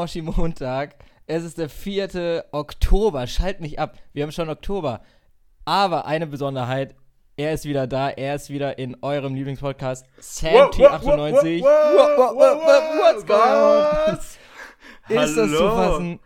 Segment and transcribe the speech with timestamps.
[0.00, 0.94] Moshi Montag.
[1.26, 2.46] Es ist der 4.
[2.52, 3.26] Oktober.
[3.26, 3.98] Schalt nicht ab.
[4.14, 5.02] Wir haben schon Oktober.
[5.66, 6.94] Aber eine Besonderheit.
[7.36, 8.08] Er ist wieder da.
[8.08, 10.06] Er ist wieder in eurem Lieblingspodcast.
[10.22, 11.60] SamT98.
[11.62, 13.40] What's going
[14.08, 14.18] on?
[15.10, 16.20] Ist das zu fassen?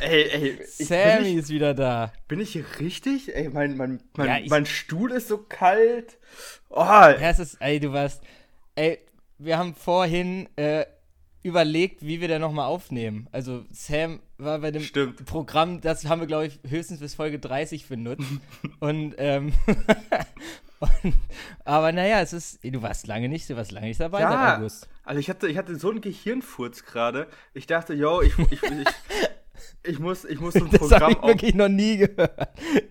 [0.00, 2.10] Ey, ey, Sammy ich, ist wieder da.
[2.28, 3.34] bin ich hier richtig?
[3.36, 6.16] Ey, mein, mein, mein, Ja, ich- mein Stuhl ist so kalt.
[6.70, 8.22] Oh, Ja, es ist, ey, du warst,
[8.74, 9.00] ey,
[9.36, 10.86] wir haben vorhin äh,
[11.48, 13.26] überlegt, wie wir da nochmal aufnehmen.
[13.32, 15.24] Also Sam war bei dem Stimmt.
[15.26, 18.28] Programm, das haben wir, glaube ich, höchstens bis Folge 30 benutzt.
[18.80, 19.52] und, ähm,
[20.78, 21.14] und,
[21.64, 24.56] aber naja, es ist, du warst lange nicht, du warst lange nicht dabei seit ja.
[24.58, 24.88] August.
[25.04, 27.26] Also ich hatte, ich hatte so einen Gehirnfurz gerade.
[27.54, 28.86] Ich dachte, yo, ich, ich, ich,
[29.82, 31.28] ich, muss, ich muss so ein Das habe Programm ich auf.
[31.28, 32.48] wirklich noch nie gehört.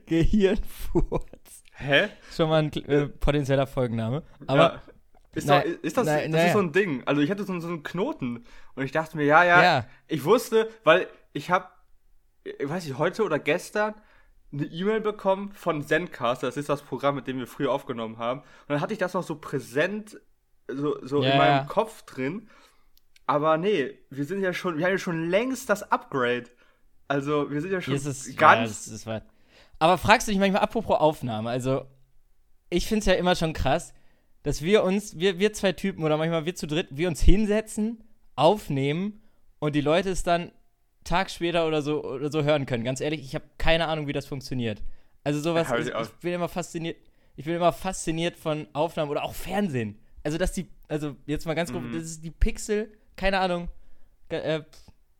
[0.07, 1.63] Gehirnfurz.
[1.73, 2.09] Hä?
[2.35, 4.23] Schon mal ein äh, potenzieller Folgenname.
[4.47, 4.81] Aber ja.
[5.35, 6.45] Ist, na- doch, ist das, na- das naja.
[6.47, 7.03] ist so ein Ding.
[7.05, 8.45] Also ich hatte so, so einen Knoten.
[8.75, 9.85] Und ich dachte mir, ja, ja, Ja.
[10.07, 11.67] ich wusste, weil ich habe,
[12.43, 13.93] ich weiß nicht, heute oder gestern
[14.53, 16.41] eine E-Mail bekommen von Zencast.
[16.43, 18.39] Das ist das Programm, mit dem wir früher aufgenommen haben.
[18.39, 20.19] Und dann hatte ich das noch so präsent,
[20.69, 21.63] so, so Ja, in meinem ja.
[21.65, 22.49] Kopf drin.
[23.25, 26.45] Aber nee, wir sind ja schon, wir haben ja schon längst das Upgrade.
[27.09, 29.05] Also wir sind ja schon Hier ist es, ja, ganz.
[29.05, 29.21] was.
[29.79, 31.85] Aber fragst du dich manchmal, apropos Aufnahme, also
[32.69, 33.93] ich finde es ja immer schon krass,
[34.47, 38.03] dass wir uns, wir, wir zwei Typen oder manchmal wir zu dritt, wir uns hinsetzen,
[38.35, 39.21] aufnehmen
[39.59, 40.51] und die Leute es dann
[41.03, 42.83] Tag später oder so, oder so hören können.
[42.83, 44.81] Ganz ehrlich, ich habe keine Ahnung, wie das funktioniert.
[45.23, 46.97] Also sowas, ich, ich bin immer fasziniert,
[47.35, 49.99] ich bin immer fasziniert von Aufnahmen oder auch Fernsehen.
[50.23, 51.93] Also dass die, also jetzt mal ganz grob, Mhm.
[51.93, 53.69] das ist die Pixel, keine Ahnung,
[54.29, 54.61] äh,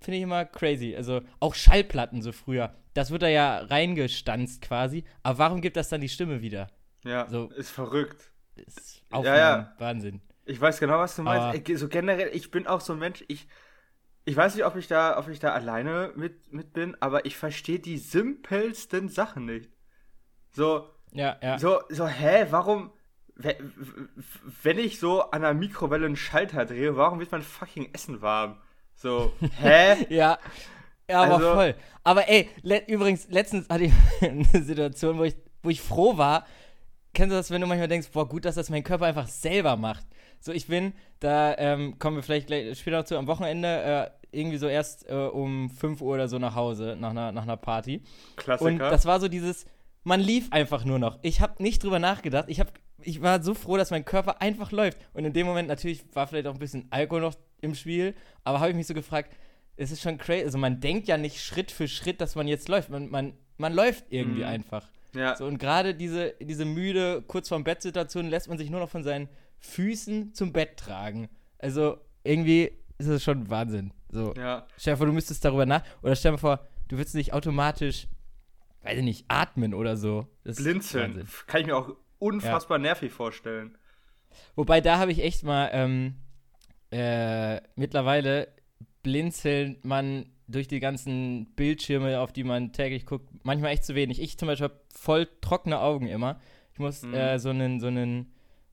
[0.02, 0.96] finde ich immer crazy.
[0.96, 2.74] Also auch Schallplatten so früher.
[2.94, 5.04] Das wird da ja reingestanzt quasi.
[5.24, 6.68] Aber warum gibt das dann die Stimme wieder?
[7.04, 8.32] ja, so- ist verrückt.
[8.66, 9.74] Ist Ja, Aufnahmen, ja.
[9.80, 10.22] Wahnsinn.
[10.46, 11.70] Ich weiß genau, was du meinst.
[11.70, 13.48] Aber- so generell, ich bin auch so ein Mensch, ich,
[14.26, 17.36] ich weiß nicht, ob ich da, ob ich da alleine mit, mit bin, aber ich
[17.38, 19.70] verstehe die simpelsten Sachen nicht.
[20.52, 21.60] So, Ja, ja.
[21.60, 22.92] so, so, hä, warum,
[24.64, 28.58] wenn ich so an einer Mikrowelle einen Schalter drehe, warum wird mein fucking Essen warm?
[28.96, 30.08] So, hä?
[30.10, 30.40] Ja.
[31.10, 31.76] Ja, aber Also- voll.
[32.04, 36.46] Aber ey, le übrigens, letztens hatte ich eine Situation, wo ich, wo ich froh war.
[37.18, 39.76] Kennst du das, wenn du manchmal denkst, boah, gut, dass das mein Körper einfach selber
[39.76, 40.06] macht?
[40.40, 44.38] So, ich bin, da ähm, kommen wir vielleicht gleich später noch zu, am Wochenende äh,
[44.40, 47.58] irgendwie so erst äh, um 5 Uhr oder so nach Hause, nach einer, nach einer
[47.58, 48.04] Party.
[48.36, 48.70] Klassiker.
[48.70, 49.66] Und das war so dieses,
[50.04, 51.18] man lief einfach nur noch.
[51.24, 52.46] Ich habe nicht drüber nachgedacht.
[52.50, 55.00] Ich, hab, ich war so froh, dass mein Körper einfach läuft.
[55.14, 58.14] Und in dem Moment natürlich war vielleicht auch ein bisschen Alkohol noch im Spiel,
[58.44, 59.36] aber habe ich mich so gefragt,
[59.76, 60.44] es ist schon crazy.
[60.44, 62.92] Also man denkt ja nicht Schritt für Schritt, dass man jetzt läuft.
[62.92, 64.50] Man, man, man läuft irgendwie Mhm.
[64.50, 64.88] einfach.
[65.18, 68.90] Ja, So, und gerade diese, diese müde, kurz vorm Bett-Situation lässt man sich nur noch
[68.90, 69.30] von seinen
[69.60, 71.30] Füßen zum Bett tragen.
[71.60, 73.94] Also irgendwie ist das schon Wahnsinn.
[74.10, 74.34] So.
[74.36, 74.68] ja.
[74.78, 75.84] Stell dir vor, du müsstest darüber nach.
[76.02, 78.08] Oder stell dir vor, du würdest nicht automatisch,
[78.84, 80.28] weiß ich nicht, atmen oder so.
[80.44, 81.28] Das Blinzeln.
[81.48, 83.78] Kann ich mir auch unfassbar nervig vorstellen.
[84.56, 86.16] Wobei, da habe ich echt mal, ähm,
[86.92, 88.54] äh, mittlerweile
[89.04, 94.22] blinzelt man durch die ganzen Bildschirme, auf die man täglich guckt, manchmal echt zu wenig.
[94.22, 96.40] Ich zum Beispiel habe voll trockene Augen immer.
[96.74, 97.14] Ich muss Mhm.
[97.14, 98.32] äh, so einen, so einen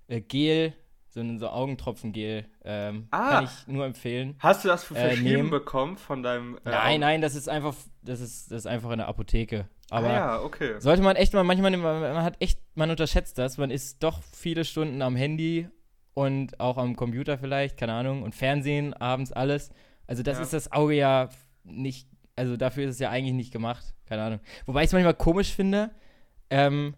[0.09, 0.73] äh, Gel,
[1.09, 3.31] so einen so Augentropfengel, ähm, Ah.
[3.31, 4.37] kann ich nur empfehlen.
[4.41, 5.51] Hast du das für Äh, verschrieben nehmen.
[5.51, 6.57] bekommen von deinem.
[6.65, 9.69] äh, Nein, nein, das ist einfach, das ist, das ist einfach in der Apotheke.
[9.91, 10.75] Aber ah, ja, okay.
[10.81, 13.59] sollte man echt mal, manchmal, man, man hat echt, man unterschätzt das.
[13.59, 15.69] Man ist doch viele Stunden am Handy
[16.15, 19.71] und auch am Computer vielleicht, keine Ahnung, und Fernsehen, abends alles.
[20.07, 20.43] Also das Ja.
[20.43, 21.29] ist das Auge ja
[21.65, 24.41] nicht, also dafür ist es ja eigentlich nicht gemacht, keine Ahnung.
[24.67, 25.91] Wobei ich es manchmal komisch finde,
[26.51, 26.95] ähm,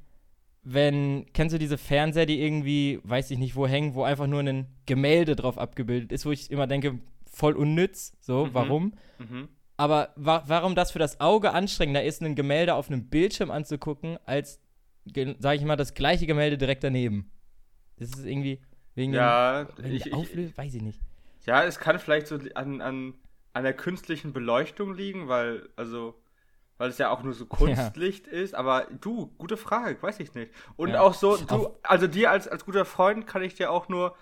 [0.63, 4.41] wenn, kennst du diese Fernseher, die irgendwie, weiß ich nicht wo hängen, wo einfach nur
[4.41, 6.99] ein Gemälde drauf abgebildet ist, wo ich immer denke,
[7.31, 8.55] voll unnütz, so, Mhm.
[8.55, 8.95] warum?
[9.19, 9.49] Mhm.
[9.77, 14.19] Aber wa warum das für das Auge anstrengender ist, ein Gemälde auf einem Bildschirm anzugucken,
[14.25, 14.59] als,
[15.39, 17.31] sage ich mal, das gleiche Gemälde direkt daneben?
[17.99, 18.61] Das ist irgendwie
[18.95, 21.01] wegen Ja, dem, wegen ich, der ich, weiß ich nicht.
[21.47, 23.15] ja, es kann vielleicht so an, an,
[23.57, 26.15] an der künstlichen Beleuchtung liegen, weil, also,
[26.77, 28.55] weil es ja auch nur so Kunstlicht ist.
[28.55, 30.53] Aber du, gute Frage, weiß ich nicht.
[30.77, 31.01] Und Ja.
[31.01, 34.15] auch so, du, also dir als, als guter Freund kann ich dir auch nur,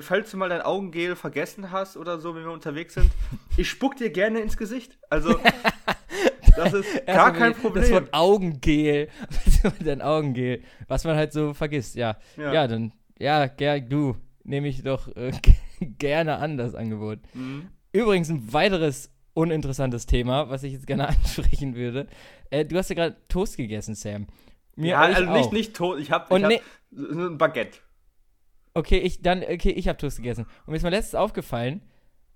[0.00, 3.10] falls du mal dein Augengel vergessen hast oder so, wenn wir unterwegs sind,
[3.58, 4.98] ich spuck dir gerne ins Gesicht.
[5.10, 5.38] Also,
[6.56, 7.90] das ist gar Erstmal kein Das Problem.
[7.90, 9.08] Wort Augengel.
[9.84, 10.62] Dein Augengel.
[10.86, 12.16] Was man halt so vergisst, ja.
[12.38, 12.54] Ja.
[12.54, 15.32] Ja, dann, ja, ger, du, nehme ich doch äh,
[15.80, 17.18] gerne an, das Angebot.
[17.34, 17.68] Mhm.
[17.92, 22.06] Übrigens ein weiteres uninteressantes Thema, was ich jetzt gerne ansprechen würde.
[22.50, 24.26] Äh, du hast ja gerade Toast gegessen, Sam.
[24.76, 25.36] Mir Ja, also auch.
[25.36, 26.52] nicht, nicht tot, ich hab, ich hab
[26.90, 27.78] so ein Baguette.
[28.74, 30.44] Okay, ich dann, okay, ich habe Toast gegessen.
[30.66, 31.82] Und mir ist mal letztens aufgefallen,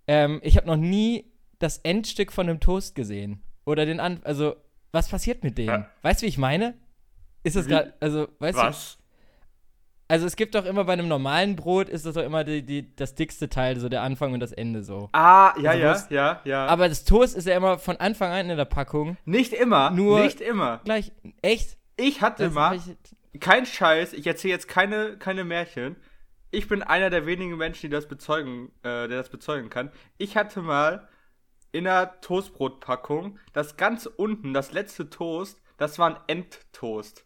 [0.09, 3.43] ähm, ich habe noch nie das Endstück von einem Toast gesehen.
[3.65, 4.57] Oder den An, also,
[4.91, 5.69] was passiert mit denen?
[5.69, 5.91] Ja.
[6.03, 6.75] Weißt du, wie ich meine?
[7.45, 8.99] Ist das gerade, also, weißt du, Was?
[10.09, 12.95] Also es gibt doch immer bei einem normalen Brot, ist das doch immer die, die,
[12.97, 15.09] das dickste Teil, so der Anfang und das Ende so.
[15.13, 16.67] Ah, ja, Also ja, was- ja, ja.
[16.67, 20.21] Aber das Toast ist ja immer von Anfang an in der Packung nicht immer, Nur-
[20.23, 20.81] nicht immer.
[20.85, 21.79] gleich, echt?
[21.97, 25.97] Ich hatte Das mal, ich- kein Scheiß, ich erzähle jetzt keine, keine Märchen.
[26.51, 29.91] Ich bin einer der wenigen Menschen, die das bezeugen, äh, der das bezeugen kann.
[30.19, 31.09] Ich hatte mal
[31.71, 37.25] in einer Toastbrotpackung das ganz unten, das letzte Toast, das war ein Endtoast.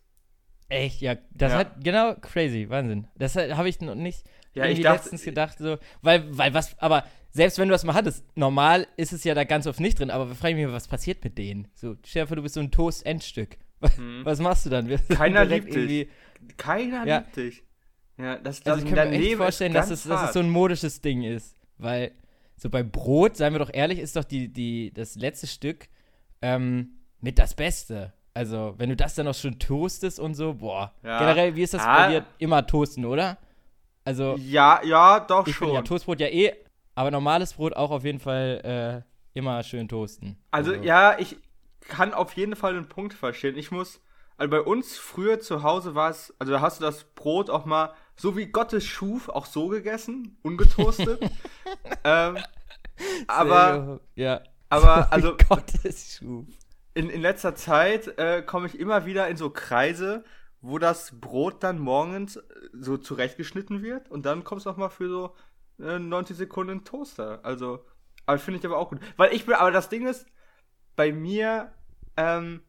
[0.69, 1.59] Echt, ja, das Ja.
[1.59, 3.07] hat genau crazy, Wahnsinn.
[3.17, 4.25] Das habe ich noch nicht
[4.55, 7.95] Ja, ich dachte- letztens gedacht, so, weil, weil was, aber selbst wenn du das mal
[7.95, 10.89] hattest, normal ist es ja da ganz oft nicht drin, aber frage ich mich, was
[10.89, 11.69] passiert mit denen?
[11.75, 11.97] So,
[12.27, 13.59] vor, du bist so ein Toast-Endstück.
[13.81, 13.93] Was,
[14.25, 14.87] was machst du dann?
[14.87, 14.99] Mhm.
[15.11, 16.09] Keiner liebt dich.
[16.57, 17.19] Keiner Ja.
[17.19, 17.63] liebt dich.
[18.19, 20.49] Ja, das, das Also ich kann mir echt vorstellen, dass es, dass es so ein
[20.49, 22.13] modisches Ding ist, weil
[22.57, 25.89] so bei Brot, seien wir doch ehrlich, ist doch die, die, das letzte Stück
[26.41, 28.15] ähm, mit das Beste.
[28.37, 30.93] Also, wenn du das dann auch schon toastest und so, boah.
[31.03, 31.21] Ja.
[31.21, 31.97] Generell, wie ist das Ja.
[31.97, 32.27] bei dir?
[32.37, 33.38] Immer toasten, oder?
[34.05, 35.73] Also, Ja, ja, doch ich schon.
[35.73, 36.53] ja Toastbrot ja eh,
[36.94, 39.05] aber normales Brot auch auf jeden Fall
[39.35, 40.37] äh, immer schön toasten.
[40.50, 41.38] Also, ja, ich
[41.88, 43.56] kann auf jeden Fall den Punkt verstehen.
[43.56, 44.03] Ich muss,
[44.37, 47.65] also bei uns früher zu Hause war es, also da hast du das Brot auch
[47.65, 51.21] mal, so wie Gott es schuf, auch so gegessen, ungetoastet.
[52.05, 52.37] ähm,
[53.29, 54.43] aber, ja.
[54.69, 56.44] aber, also Gottes Schuf.
[56.96, 60.25] In, in letzter Zeit äh, komme ich immer wieder in so Kreise,
[60.62, 64.88] wo das Brot dann morgens äh, so zurechtgeschnitten wird und dann kommst du auch mal
[64.88, 65.34] für so
[65.78, 67.40] äh, 90 Sekunden in den Toaster.
[67.44, 67.84] Also,
[68.25, 69.00] aber finde ich aber auch gut.
[69.19, 70.26] Weil ich bin, aber das Ding ist,
[70.96, 71.70] bei mir,
[72.16, 72.62] ähm,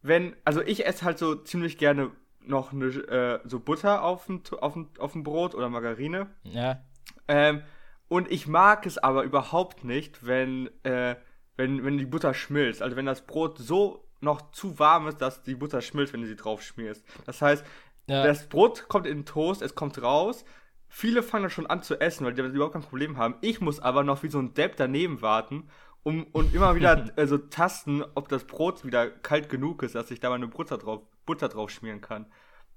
[0.00, 4.40] wenn, also ich esse halt so ziemlich gerne noch eine, äh, so Butter auf dem,
[4.58, 6.28] auf, dem, auf dem Brot oder Margarine.
[6.44, 6.82] Ja.
[7.28, 7.62] Ähm,
[8.08, 11.16] und ich mag es aber überhaupt nicht, wenn, äh,
[11.56, 12.82] wenn, wenn die Butter schmilzt.
[12.82, 16.26] Also wenn das Brot so noch zu warm ist, dass die Butter schmilzt, wenn du
[16.26, 17.04] sie drauf schmierst.
[17.26, 17.64] Das heißt,
[18.06, 18.24] Ja.
[18.24, 20.44] das Brot kommt in den Toast, es kommt raus.
[20.88, 23.34] Viele fangen dann schon an zu essen, weil die überhaupt kein Problem haben.
[23.40, 25.68] Ich muss aber noch wie so ein Depp daneben warten
[26.04, 30.10] um, und immer wieder äh, so tasten, ob das Brot wieder kalt genug ist, dass
[30.10, 32.26] ich da meine Butter drauf, Butter drauf schmieren kann.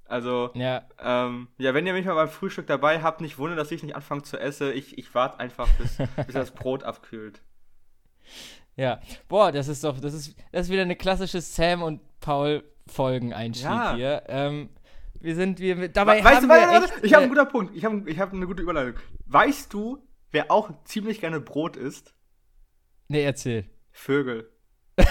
[0.06, 0.88] Also, Ja.
[1.00, 3.96] ähm, ja, wenn ihr mich mal beim Frühstück dabei habt, nicht wundern, dass ich nicht
[3.96, 4.72] anfange zu essen.
[4.74, 7.42] Ich, ich warte einfach, bis, bis das Brot abkühlt.
[8.78, 9.02] Ja.
[9.28, 13.66] Boah, das ist doch, das ist, das ist wieder eine klassische Sam und Paul Folgen-Einstieg
[13.70, 13.96] Ja.
[13.96, 14.24] hier.
[14.28, 14.70] Ähm,
[15.20, 17.76] wir sind, wir, dabei weißt haben du, wir warte, warte, ich habe einen guten Punkt.
[17.76, 18.94] Ich habe ich hab eine gute Überleitung.
[19.26, 19.98] Weißt du,
[20.32, 22.14] wer auch ziemlich gerne Brot isst?
[23.08, 23.66] Nee, erzähl.
[23.92, 24.50] Vögel.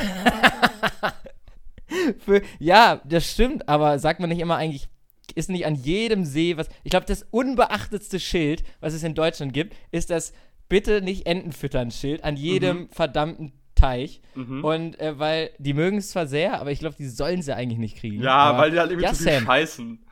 [2.18, 4.88] Für, ja, das stimmt, aber sagt man nicht immer eigentlich,
[5.34, 6.68] ist nicht an jedem See was.
[6.84, 10.32] Ich glaube, das unbeachtetste Schild, was es in Deutschland gibt, ist das
[10.68, 12.88] Bitte nicht Enten füttern Schild an jedem Mhm.
[12.90, 14.23] verdammten Teich.
[14.35, 17.78] Und äh, weil die mögen es zwar sehr, aber ich glaube, die sollen sie eigentlich
[17.78, 18.23] nicht kriegen.
[18.23, 19.44] Ja, aber, weil die halt irgendwie ja, zu viel Sam.
[19.44, 20.06] scheißen.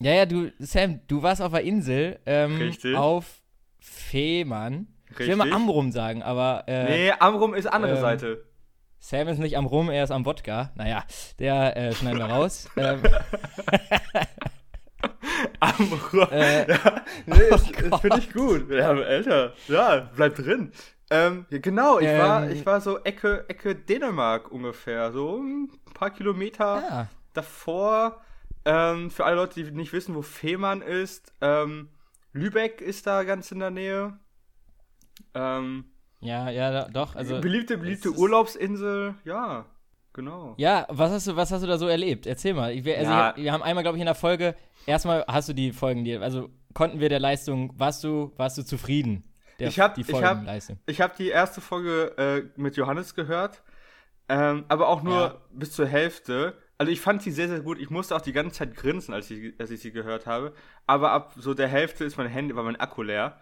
[0.00, 2.96] Ja, ja, du, Sam, du warst auf der Insel ähm, Richtig.
[2.96, 3.42] auf
[3.80, 4.86] Fehmarn.
[5.10, 5.36] Ich will Richtig.
[5.36, 8.44] mal Amrum sagen, aber äh, Nee, Amrum ist andere ähm, Seite.
[8.98, 10.72] Sam ist nicht am Rum, er ist am Wodka.
[10.76, 11.04] Naja,
[11.38, 12.68] der äh, schneiden wir raus.
[12.76, 13.02] ähm,
[15.60, 16.28] Amrum.
[16.30, 18.70] äh, ja, nee, das, oh das finde ich gut.
[18.70, 20.72] Ja, Alter, ja, bleib drin.
[21.10, 25.70] Ähm, ja, genau, ich, war, Ähm, ich war so Ecke, Ecke Dänemark ungefähr, so ein
[25.92, 28.20] paar Kilometer ah, davor.
[28.64, 31.88] Ähm, für alle Leute, die nicht wissen, wo Fehmarn ist, ähm,
[32.32, 34.18] Lübeck ist da ganz in der Nähe.
[35.34, 35.84] Ähm,
[36.20, 37.16] ja, ja, doch.
[37.16, 39.64] Also, beliebte, beliebte Urlaubsinsel, ja,
[40.12, 40.54] genau.
[40.58, 42.26] ja, was hast du, was hast du da so erlebt?
[42.26, 42.72] Erzähl mal.
[42.72, 43.34] Ich, wir- also, Ja.
[43.36, 44.54] ich, wir haben einmal, glaube ich, in der Folge.
[44.86, 48.62] Erstmal hast du die Folgen, die, also konnten wir der Leistung, warst du, warst du
[48.62, 49.24] zufrieden?
[49.58, 50.44] Der, Ich hab- die ich hab-.
[50.86, 52.16] Ich habe die erste Folge
[52.56, 53.62] äh, mit Johannes gehört,
[54.28, 55.40] ähm, aber auch nur Ja.
[55.52, 56.54] bis zur Hälfte.
[56.78, 57.78] Also ich fand sie sehr, sehr gut.
[57.78, 60.54] Ich musste auch die ganze Zeit grinsen, als ich, als ich sie gehört habe.
[60.86, 63.38] Aber ab so der Hälfte ist mein Handy, war mein Akku leer.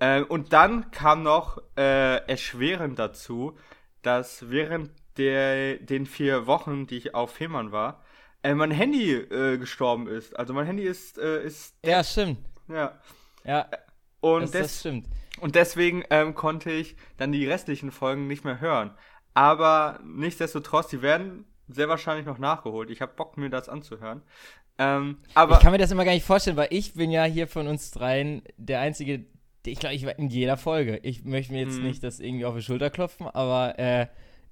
[0.00, 3.56] Ähm, und dann kam noch äh, erschwerend dazu,
[4.02, 8.02] dass während der, den vier Wochen, die ich auf Fehmarn war,
[8.42, 10.36] äh, mein Handy äh, gestorben ist.
[10.38, 12.38] Also mein Handy ist, äh, ist Ja, stimmt.
[12.68, 12.98] ja.
[13.44, 13.68] Ja,
[14.20, 15.06] Und, das, das stimmt.
[15.40, 18.94] und deswegen ähm, konnte ich dann die restlichen Folgen nicht mehr hören.
[19.34, 22.90] Aber nichtsdestotrotz, die werden sehr wahrscheinlich noch nachgeholt.
[22.90, 24.22] Ich habe Bock, mir das anzuhören.
[24.78, 27.46] Ähm, aber Ich kann mir das immer gar nicht vorstellen, weil ich bin ja hier
[27.48, 29.24] von uns dreien der Einzige,
[29.66, 30.98] ich glaube, ich war in jeder Folge.
[31.02, 31.84] Ich möchte mir jetzt Mhm.
[31.84, 34.06] nicht das irgendwie auf die Schulter klopfen, aber äh,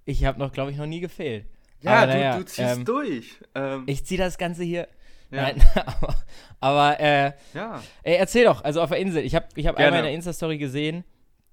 [0.05, 1.47] ich habe noch, glaube ich, noch nie gefehlt.
[1.81, 3.37] ja, aber du, naja, du ziehst ähm, durch.
[3.55, 4.89] Ähm, Ich ziehe das Ganze hier.
[5.31, 5.43] Ja.
[5.45, 6.15] Nein, aber,
[6.61, 7.83] aber äh, ja.
[8.03, 9.25] ey, erzähl doch, also auf der Insel.
[9.25, 9.87] Ich habe ich hab Gerne.
[9.89, 11.05] einmal in der Insta-Story gesehen,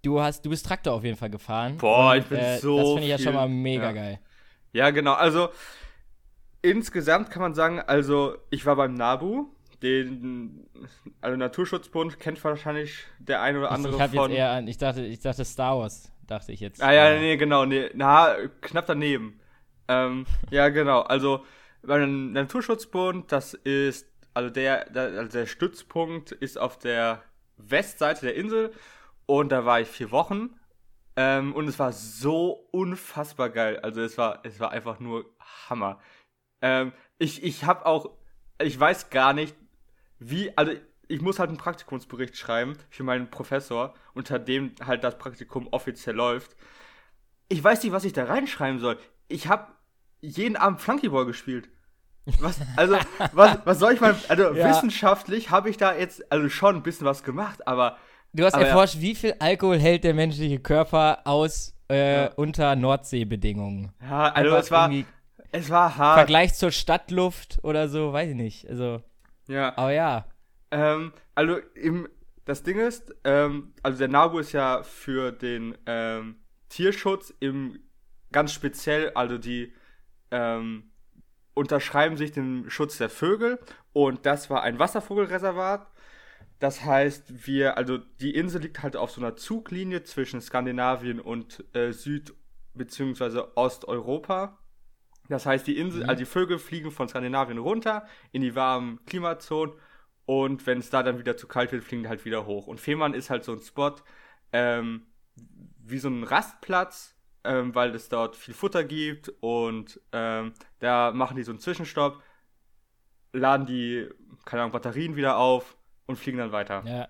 [0.01, 1.77] du hast, du bist Traktor auf jeden Fall gefahren.
[1.77, 3.91] Boah, Und, ich bin äh, so Das finde ich ja viel- schon mal mega ja.
[3.93, 4.19] geil.
[4.73, 5.13] Ja, genau.
[5.13, 5.49] Also
[6.61, 9.47] insgesamt kann man sagen, also ich war beim NABU,
[9.81, 10.65] den
[11.21, 14.29] also Naturschutzbund kennt wahrscheinlich der eine oder Ich, andere ich habe von.
[14.31, 16.81] jetzt eher an, ich dachte, ich dachte Star Wars, dachte ich jetzt.
[16.81, 19.39] ah ja, Aber- nee, genau, nee, na knapp daneben.
[19.87, 21.01] ähm, ja, genau.
[21.01, 21.45] Also
[21.81, 27.23] beim Naturschutzbund, das ist also der, der also der Stützpunkt ist auf der
[27.57, 28.71] Westseite der Insel
[29.25, 30.51] und da war ich vier Wochen
[31.15, 33.79] ähm, und es war so unfassbar geil.
[33.79, 35.25] Also es war es war einfach nur
[35.69, 35.99] Hammer.
[36.61, 38.11] Ähm, ich ich habe auch,
[38.61, 39.55] ich weiß gar nicht,
[40.19, 40.73] wie, also
[41.09, 46.15] ich muss halt einen Praktikumsbericht schreiben für meinen Professor, unter dem halt das Praktikum offiziell
[46.15, 46.55] läuft.
[47.49, 48.97] Ich weiß nicht, was ich da reinschreiben soll.
[49.27, 49.67] Ich habe
[50.21, 51.67] jeden Abend Flunkyball gespielt.
[52.39, 52.95] Was, also,
[53.33, 54.69] was, was soll ich mal, also Ja.
[54.69, 57.97] wissenschaftlich habe ich da jetzt, also schon ein bisschen was gemacht, aber
[58.31, 58.69] Du hast Aber ja.
[58.69, 62.31] erforscht, wie viel Alkohol hält der menschliche Körper aus äh, Ja.
[62.35, 63.91] unter Nordseebedingungen.
[64.07, 64.91] ja, also es war,
[65.51, 66.17] es war hart.
[66.19, 68.69] Vergleich zur Stadtluft oder so, weiß ich nicht.
[68.69, 69.01] Also,
[69.47, 69.75] Ja.
[69.75, 70.25] aber ja.
[70.71, 72.07] Ähm, also im,
[72.45, 76.35] das Ding ist, ähm, also der NABU ist ja für den ähm,
[76.69, 77.79] Tierschutz im
[78.31, 79.73] ganz speziell, also die
[80.31, 80.91] ähm,
[81.55, 83.59] unterschreiben sich den Schutz der Vögel
[83.93, 85.87] und das war ein Wasservogelreservat.
[86.59, 91.63] Das heißt, wir, also die Insel liegt halt auf so einer Zuglinie zwischen Skandinavien und
[91.73, 92.33] äh, Süd-
[92.75, 93.43] bzw.
[93.55, 94.59] Osteuropa.
[95.27, 96.09] Das heißt, die Insel, Mhm.
[96.09, 99.73] also die Vögel fliegen von Skandinavien runter in die warmen Klimazonen
[100.29, 102.67] und wenn es da dann wieder zu kalt wird, fliegen die halt wieder hoch.
[102.67, 103.95] Und Fehmarn ist halt so ein Spot,
[104.53, 105.07] ähm,
[105.83, 111.35] wie so ein Rastplatz, ähm, weil es dort viel Futter gibt und ähm, da machen
[111.35, 112.21] die so einen Zwischenstopp,
[113.33, 114.07] laden die,
[114.45, 116.83] keine Ahnung, Batterien wieder auf und fliegen dann weiter.
[116.85, 117.09] ja.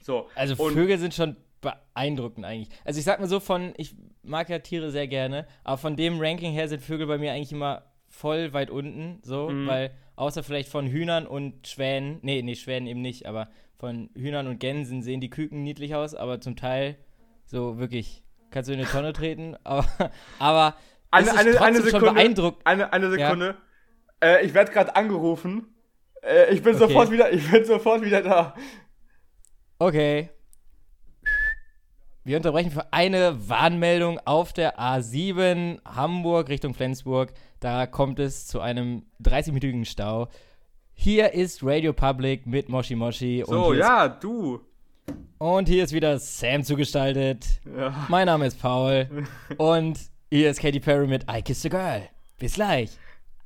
[0.00, 0.30] So.
[0.34, 2.70] Also und, Vögel sind schon beeindruckend eigentlich.
[2.86, 6.18] Also ich sag mal so von, ich mag ja Tiere sehr gerne, aber von dem
[6.18, 9.66] Ranking her sind Vögel bei mir eigentlich immer voll weit unten, so, Mhm.
[9.66, 13.48] weil außer vielleicht von Hühnern und Schwänen, nee, nee, Schwänen eben nicht, aber
[13.78, 16.96] von Hühnern und Gänsen sehen die Küken niedlich aus, aber zum Teil
[17.44, 19.86] so wirklich, kannst du in eine Tonne treten, aber,
[20.38, 20.76] aber
[21.10, 22.12] Eine- ist eine- eine schon Sekunde.
[22.14, 22.66] beeindruckend.
[22.66, 23.56] Eine, eine Sekunde.
[24.22, 25.66] Äh, ich werde gerade angerufen.
[26.22, 26.86] Äh, ich bin Okay.
[26.88, 28.54] sofort wieder, ich bin sofort wieder da.
[29.78, 30.30] Okay.
[32.26, 37.32] Wir unterbrechen für eine Warnmeldung auf der A7 Hamburg Richtung Flensburg.
[37.60, 40.26] Da kommt es zu einem 30-minütigen Stau.
[40.92, 43.44] Hier ist Radio Public mit Moshi Moshi.
[43.44, 44.60] und So, ja, du.
[45.38, 47.46] Und hier ist wieder Sam zugestaltet.
[47.64, 47.94] Ja.
[48.08, 49.08] Mein Name ist Paul.
[49.56, 49.96] und
[50.28, 52.08] hier ist Katy Perry mit I Kissed a Girl.
[52.40, 52.90] Bis gleich.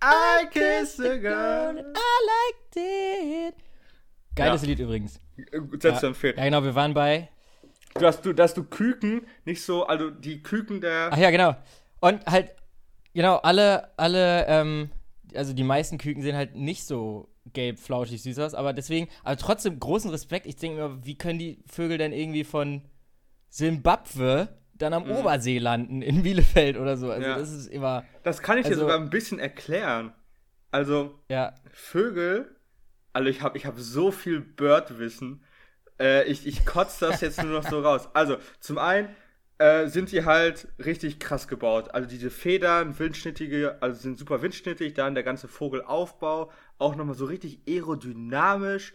[0.03, 1.77] I kiss a girl.
[1.77, 3.55] I liked it.
[4.35, 4.69] Geiles Ja.
[4.69, 5.21] Lied übrigens.
[5.81, 6.39] Selbst zu empfehlen.
[6.39, 7.29] Ja, genau, wir waren bei
[8.01, 11.11] Dass du, dass du Küken nicht so, also die Küken der.
[11.13, 11.55] Ach ja, genau.
[12.01, 12.53] Und halt,
[13.15, 14.91] genau, alle, alle, ähm,
[15.35, 19.37] also die meisten Küken sehen halt nicht so gelb, flauschig, süß aus, aber deswegen, aber
[19.37, 20.47] trotzdem großen Respekt.
[20.47, 22.83] Ich denke mir, wie können die Vögel denn irgendwie von
[23.49, 27.11] Simbabwe dann am Obersee landen, in Bielefeld oder so?
[27.11, 27.33] Also Mhm.
[27.33, 27.39] Ja.
[27.39, 30.13] das ist immer, Das kann ich dir Also- sogar ein bisschen erklären.
[30.71, 32.55] Also, ja, Vögel,
[33.13, 35.43] also ich habe ich hab so viel Birdwissen.
[36.01, 38.09] Äh, ich, ich kotze das jetzt nur noch so raus.
[38.15, 39.15] Also, zum einen
[39.59, 41.93] äh, sind die halt richtig krass gebaut.
[41.95, 47.27] Also diese Federn, windschnittige, also sind super windschnittig, dann der ganze Vogelaufbau, auch nochmal so
[47.27, 48.95] richtig aerodynamisch.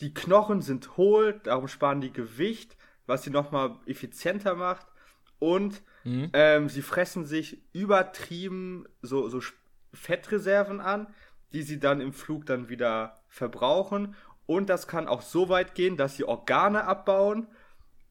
[0.00, 4.86] Die Knochen sind hohl, darum sparen die Gewicht, was sie nochmal effizienter macht.
[5.38, 6.30] Und Mhm.
[6.32, 9.40] ähm, sie fressen sich übertrieben so, so
[9.92, 11.08] Fettreserven an,
[11.52, 14.14] die sie dann im Flug dann wieder verbrauchen.
[14.46, 17.48] Und das kann auch so weit gehen, dass sie Organe abbauen.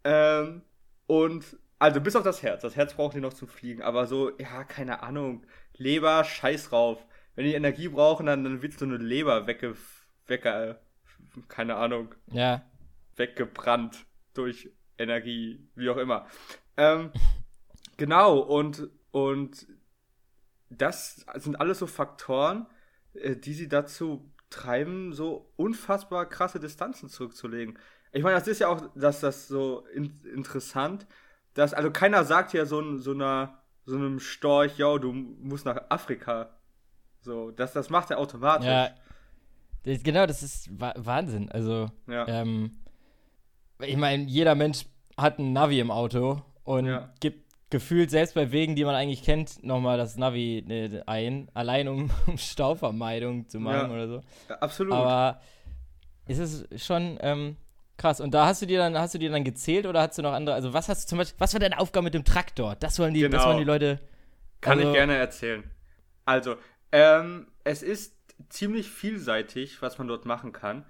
[0.03, 0.61] Ähm,
[1.07, 2.61] und also bis auf das Herz.
[2.61, 3.81] Das Herz brauchen die noch zum Fliegen.
[3.81, 5.45] Aber so, ja, keine Ahnung.
[5.77, 7.05] Leber, scheiß drauf.
[7.35, 9.75] Wenn die Energie brauchen, dann, dann wird so eine Leber wegge,
[10.25, 10.79] wegge,
[11.47, 12.63] keine Ahnung, ja,
[13.17, 16.27] weggebrannt durch Energie, wie auch immer.
[16.77, 17.11] Ähm,
[17.97, 19.67] genau, und, und
[20.69, 22.67] das sind alles so Faktoren,
[23.13, 27.77] äh, die sie dazu treiben, so unfassbar krasse Distanzen zurückzulegen.
[28.11, 31.05] Ich meine, das ist ja auch, dass das so in, interessant,
[31.53, 35.79] dass, also keiner sagt ja so, so einer, so einem Storch, yo, du musst nach
[35.89, 36.49] Afrika.
[37.21, 38.67] So, das, das macht er automatisch.
[38.67, 38.89] Ja,
[39.83, 41.51] das, genau, das ist Wa- Wahnsinn.
[41.51, 42.27] Also, Ja.
[42.27, 42.71] ähm,
[43.79, 44.85] ich meine, jeder Mensch
[45.17, 47.13] hat ein Navi im Auto und Ja.
[47.19, 51.87] gibt gefühlt selbst bei Wegen, die man eigentlich kennt, nochmal das Navi äh, ein, allein
[51.87, 53.93] um, um Stauvermeidung zu machen Ja.
[53.95, 54.21] oder so.
[54.59, 54.93] Absolut.
[54.93, 55.41] Aber
[56.27, 57.57] es ist schon ähm,
[57.97, 58.19] krass.
[58.21, 60.33] Und da hast du dir dann, hast du dir dann gezählt oder hast du noch
[60.33, 60.55] andere?
[60.55, 62.75] Also was hast du zum Beispiel, was war deine Aufgabe mit dem Traktor?
[62.75, 63.45] Das wollen die, das Genau.
[63.45, 63.99] wollen die Leute.
[64.61, 65.63] Kann also- ich gerne erzählen.
[66.25, 66.55] Also,
[66.91, 68.15] ähm, es ist
[68.49, 70.85] ziemlich vielseitig, was man dort machen kann.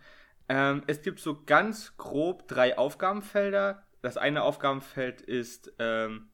[0.47, 3.83] Ähm, es gibt so ganz grob drei Aufgabenfelder.
[4.01, 6.29] Das eine Aufgabenfeld ist ähm,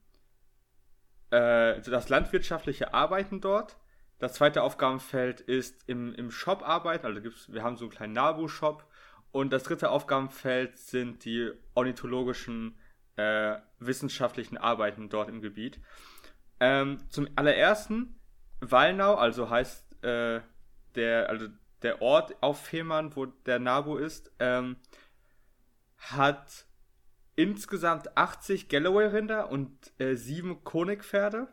[1.32, 3.78] äh, das landwirtschaftliche Arbeiten dort.
[4.20, 7.08] Das zweite Aufgabenfeld ist im, im Shop arbeiten.
[7.08, 8.86] Also gibt's, wir haben so einen kleinen Nabu-Shop.
[9.32, 12.78] Und das dritte Aufgabenfeld sind die ornithologischen
[13.16, 15.80] äh, wissenschaftlichen Arbeiten dort im Gebiet.
[16.60, 18.20] Ähm, zum allerersten,
[18.60, 20.42] Wallnau, also heißt äh,
[20.96, 21.48] der, also
[21.82, 24.76] der Ort auf Fehmarn, wo der Nabu ist, ähm,
[25.98, 26.66] hat
[27.36, 31.48] insgesamt 80 Galloway-Rinder und äh, sieben Konigpferde.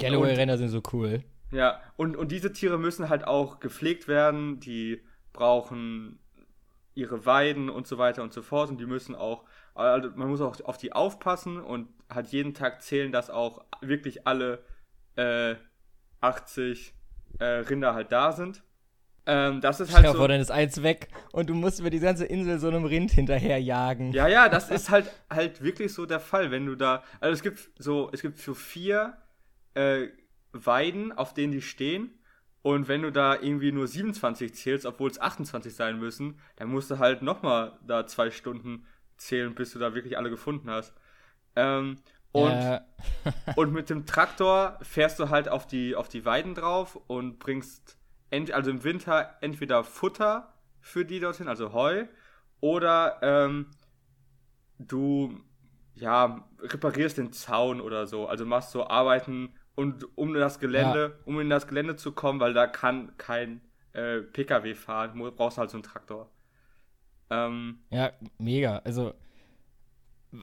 [0.00, 1.22] Galloway-Renner sind so cool.
[1.52, 5.00] Ja, und, und diese Tiere müssen halt auch gepflegt werden, die
[5.32, 6.18] brauchen
[6.94, 9.44] ihre Weiden und so weiter und so fort und die müssen auch,
[9.74, 14.26] also man muss auch auf die aufpassen und hat jeden Tag zählen, dass auch wirklich
[14.26, 14.64] alle
[15.16, 15.54] äh,
[16.20, 16.94] 80
[17.38, 18.63] äh, Rinder halt da sind.
[19.26, 21.90] Ähm, das ist halt dir so, vor, dann ist eins weg und du musst über
[21.90, 24.12] die ganze Insel so einem Rind hinterherjagen.
[24.12, 27.02] Ja, ja, das ist halt halt wirklich so der Fall, wenn du da.
[27.20, 29.16] Also es gibt so, es gibt so vier
[29.72, 30.08] äh,
[30.52, 32.10] Weiden, auf denen die stehen.
[32.62, 36.90] Und wenn du da irgendwie nur 27 zählst, obwohl es 28 sein müssen, dann musst
[36.90, 38.86] du halt nochmal da zwei Stunden
[39.18, 40.94] zählen, bis du da wirklich alle gefunden hast.
[41.56, 41.98] Ähm,
[42.32, 42.80] und, Ja,
[43.56, 47.98] und mit dem Traktor fährst du halt auf die, auf die Weiden drauf und bringst
[48.30, 52.06] also im Winter entweder Futter für die dorthin, also Heu,
[52.60, 53.66] oder ähm,
[54.78, 55.40] du
[55.94, 58.26] ja, reparierst den Zaun oder so.
[58.26, 62.52] Also machst so Arbeiten und um das Gelände, um in das Gelände zu kommen, weil
[62.52, 63.60] da kann kein
[63.92, 66.30] äh, PKW fahren, brauchst halt so einen Traktor.
[67.30, 68.78] Ähm, ja, mega.
[68.78, 69.14] Also,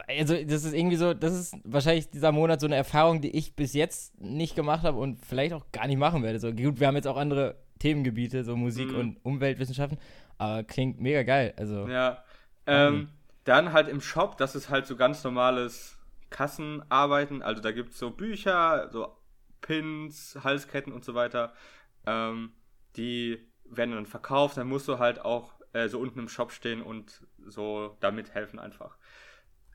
[0.08, 3.56] also das ist irgendwie so, das ist wahrscheinlich dieser Monat so eine Erfahrung, die ich
[3.56, 6.40] bis jetzt nicht gemacht habe und vielleicht auch gar nicht machen werde.
[6.40, 8.96] So gut, wir haben jetzt auch andere Themengebiete, so Musik Mhm.
[8.96, 9.98] und Umweltwissenschaften,
[10.38, 11.54] aber klingt mega geil.
[11.58, 12.24] Also, Ja.
[12.68, 13.10] Ähm,
[13.44, 15.98] dann halt im Shop, das ist halt so ganz normales
[16.30, 17.42] Kassenarbeiten.
[17.42, 19.18] Also da gibt es so Bücher, so
[19.62, 21.54] Pins, Halsketten und so weiter.
[22.06, 22.52] Ähm,
[22.96, 24.58] die werden dann verkauft.
[24.58, 28.60] Dann musst du halt auch äh, so unten im Shop stehen und so damit helfen
[28.60, 28.96] einfach.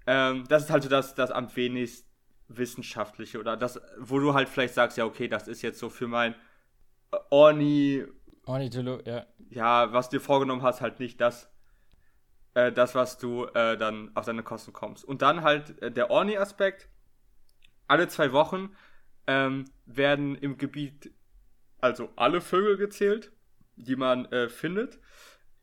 [0.07, 2.07] Ähm, das ist halt so das, das am wenigst
[2.49, 6.07] wissenschaftliche oder das, wo du halt vielleicht sagst, ja, okay, das ist jetzt so für
[6.07, 6.37] mein
[7.31, 8.07] Orni
[8.47, 9.27] Ornitholo, ja.
[9.51, 11.51] ja, was du dir vorgenommen hast, halt nicht das,
[12.55, 15.05] äh, das was du äh, dann auf deine Kosten kommst.
[15.05, 16.89] Und dann halt äh, der Orni-Aspekt.
[17.89, 18.75] Alle zwei Wochen
[19.27, 21.13] ähm, werden im Gebiet
[21.81, 23.33] also alle Vögel gezählt,
[23.77, 24.99] die man äh, findet.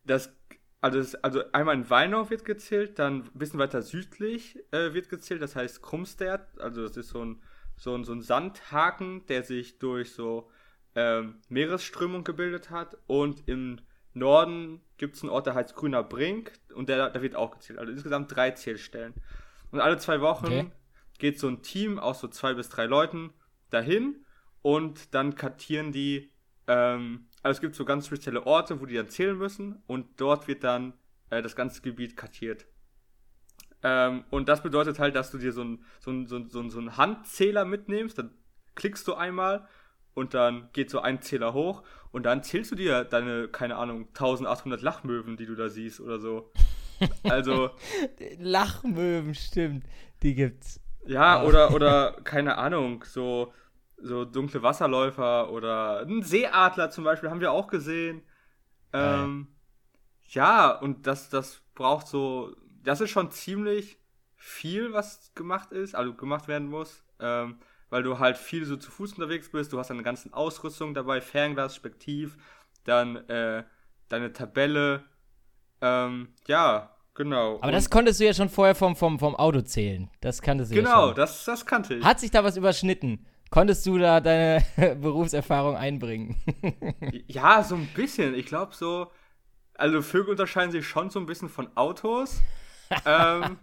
[0.05, 0.33] Das,
[0.79, 5.09] also, das, also einmal in Weinau wird gezählt, dann ein bisschen weiter südlich äh, wird
[5.09, 7.41] gezählt, das heißt Krumstert, also das ist so ein,
[7.77, 10.49] so ein, so ein Sandhaken, der sich durch so
[10.95, 12.97] ähm, Meeresströmung gebildet hat.
[13.07, 13.79] Und im
[14.13, 17.79] Norden gibt es einen Ort, der heißt Grüner Brink und der, der wird auch gezählt.
[17.79, 19.13] Also insgesamt drei Zählstellen.
[19.71, 20.71] Und alle zwei Wochen Okay.
[21.17, 23.33] geht so ein Team aus so zwei bis drei Leuten
[23.69, 24.25] dahin
[24.61, 26.31] und dann kartieren die,
[26.67, 30.47] ähm, also es gibt so ganz spezielle Orte, wo die dann zählen müssen und dort
[30.47, 30.93] wird dann
[31.29, 32.67] äh, das ganze Gebiet kartiert.
[33.81, 36.59] Ähm, und das bedeutet halt, dass du dir so einen so ein, so ein, so
[36.59, 38.31] ein, so einen Handzähler mitnimmst, dann
[38.75, 39.67] klickst du einmal
[40.13, 44.07] und dann geht so ein Zähler hoch und dann zählst du dir deine, keine Ahnung,
[44.09, 46.51] 1800 Lachmöwen, die du da siehst oder so.
[47.23, 47.71] Also,
[48.39, 49.85] Lachmöwen, stimmt.
[50.21, 50.79] Die gibt's.
[51.05, 51.43] ja, Ah.
[51.43, 53.51] oder, oder, keine Ahnung, so,
[53.97, 58.21] so dunkle Wasserläufer oder ein Seeadler zum Beispiel haben wir auch gesehen.
[58.93, 59.47] Ähm,
[60.29, 63.97] ja, und das, das braucht so, das ist schon ziemlich
[64.35, 67.57] viel, was gemacht ist, also gemacht werden muss, ähm,
[67.93, 71.21] weil du halt viel so zu Fuß unterwegs bist, du hast deine ganzen Ausrüstung dabei,
[71.21, 72.37] Fernglas, Spektiv,
[72.85, 73.63] dann äh,
[74.09, 75.03] deine Tabelle,
[75.79, 77.57] ähm, ja, genau.
[77.57, 80.09] Aber Und- das konntest du ja schon vorher vom, vom, vom Auto zählen.
[80.21, 81.15] Das kanntest du ja genau, schon.
[81.17, 82.03] das, das kannte ich.
[82.03, 83.27] Hat sich da was überschnitten?
[83.51, 84.65] konntest du da deine
[84.99, 86.35] Berufserfahrung einbringen?
[87.27, 88.33] Ja, so ein bisschen.
[88.33, 89.11] Ich glaube so,
[89.75, 92.41] also Vögel unterscheiden sich schon so ein bisschen von Autos.
[93.05, 93.59] ähm,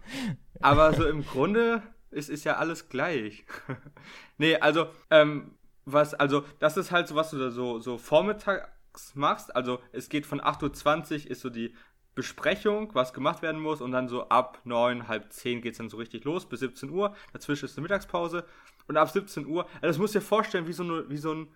[0.61, 3.45] aber so im Grunde ist, ist ja alles gleich.
[4.37, 9.15] nee, also, ähm, was, also, das ist halt so, was du da so, so vormittags
[9.15, 9.55] machst.
[9.55, 11.75] Also, es geht von 8.20 Uhr ist so die
[12.13, 15.89] Besprechung, was gemacht werden muss, und dann so ab 9, halb 10 geht es dann
[15.89, 17.15] so richtig los, bis 17 Uhr.
[17.33, 18.45] Dazwischen ist eine Mittagspause.
[18.87, 21.33] Und ab 17 Uhr, also das musst du dir vorstellen, wie so eine, wie so
[21.33, 21.47] ein,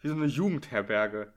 [0.00, 1.32] wie so eine Jugendherberge.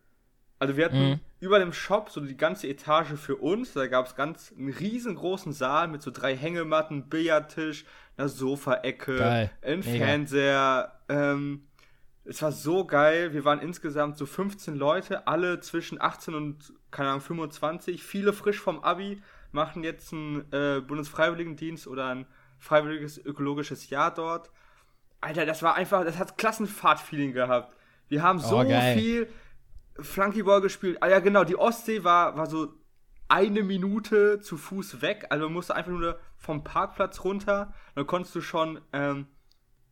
[0.60, 1.20] Also wir hatten Mhm.
[1.39, 3.74] über dem Shop so die ganze Etage für uns.
[3.74, 7.86] Da gab es ganz einen riesengroßen Saal mit so drei Hängematten, Billardtisch,
[8.17, 9.84] einer Sofaecke, ein.
[9.84, 10.99] Fernseher.
[11.08, 11.67] Ähm,
[12.25, 13.34] es war so geil.
[13.34, 18.03] Wir waren insgesamt so 15 Leute, alle zwischen 18 und, keine Ahnung, 25.
[18.03, 22.25] Viele frisch vom Abi, machen jetzt einen äh, Bundesfreiwilligendienst oder ein
[22.60, 24.51] freiwilliges ökologisches Jahr dort.
[25.21, 27.75] Alter, das war einfach, das hat Klassenfahrt-Feeling gehabt.
[28.10, 29.27] Wir haben so Oh, viel
[29.99, 30.97] Flunkyball gespielt.
[31.01, 32.73] Ah ja, genau, die Ostsee war, war so
[33.30, 35.28] eine Minute zu Fuß weg.
[35.30, 37.74] Also man musste einfach nur vom Parkplatz runter.
[37.96, 39.28] Dann konntest du schon ähm,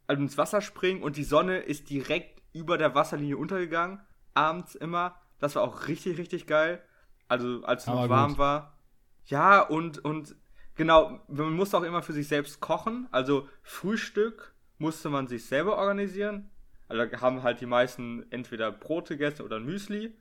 [0.08, 4.00] also ins Wasser springen und die Sonne ist direkt über der Wasserlinie untergegangen.
[4.34, 5.19] Abends immer.
[5.39, 6.82] Das war auch richtig, richtig geil.
[7.28, 8.38] Also als es noch Aber warm gut.
[8.38, 8.78] war.
[9.26, 10.36] Ja, und, und
[10.76, 13.08] genau, man musste auch immer für sich selbst kochen.
[13.12, 16.52] Also Frühstück musste man sich selber organisieren.
[16.88, 20.13] Also da haben halt die meisten entweder Brot gegessen oder Müsli.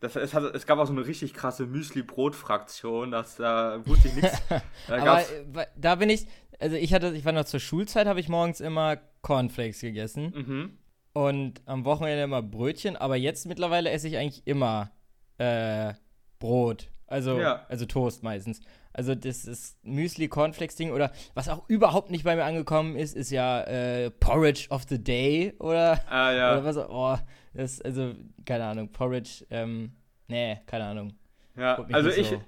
[0.00, 4.14] Das, es, hat, es gab auch so eine richtig krasse Müsli-Brot-Fraktion, das da wusste ich
[4.16, 4.42] nichts.
[4.88, 6.26] Da Aber äh, da bin ich,
[6.58, 10.78] also ich hatte, ich war noch zur Schulzeit, habe ich morgens immer Cornflakes gegessen mhm.
[11.14, 14.90] und am Wochenende immer Brötchen, aber jetzt mittlerweile esse ich eigentlich immer
[15.38, 15.94] äh,
[16.38, 16.90] Brot.
[17.06, 17.64] Also, Ja.
[17.68, 18.60] also Toast meistens.
[18.92, 23.30] Also das ist Müsli, Cornflakes-Ding oder was auch überhaupt nicht bei mir angekommen ist, ist
[23.30, 26.52] ja äh, Porridge of the Day oder, Ah, ja.
[26.52, 27.22] oder was auch, oh,
[27.54, 28.14] das, also,
[28.44, 29.92] keine Ahnung, Porridge, ähm,
[30.28, 31.14] nee, keine Ahnung.
[31.56, 32.42] Ja, also ich, so.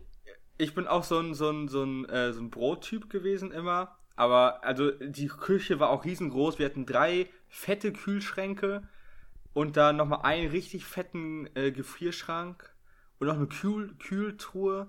[0.58, 3.96] ich bin auch so ein, so ein, so ein, äh, so ein Brottyp gewesen immer.
[4.16, 6.58] Aber also die Küche war auch riesengroß.
[6.58, 8.88] Wir hatten drei fette Kühlschränke
[9.52, 12.74] und dann nochmal einen richtig fetten äh, Gefrierschrank
[13.18, 14.88] und noch eine Kühl Kühltruhe.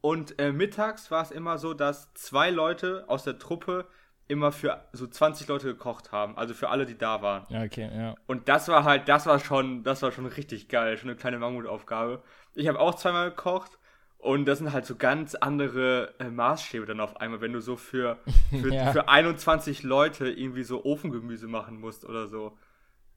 [0.00, 3.86] Und äh, mittags war es immer so, dass zwei Leute aus der Truppe
[4.32, 6.36] immer für so 20 Leute gekocht haben.
[6.36, 7.44] Also für alle, die da waren.
[7.50, 8.14] Ja, okay, ja.
[8.26, 11.38] Und das war halt, das war schon, das war schon richtig geil, schon eine kleine
[11.38, 12.22] Mammutaufgabe.
[12.54, 13.78] Ich habe auch zweimal gekocht
[14.18, 17.76] und das sind halt so ganz andere äh, Maßstäbe dann auf einmal, wenn du so
[17.76, 18.18] für,
[18.50, 18.92] für, Ja.
[18.92, 22.56] für 21 Leute irgendwie so Ofengemüse machen musst oder so.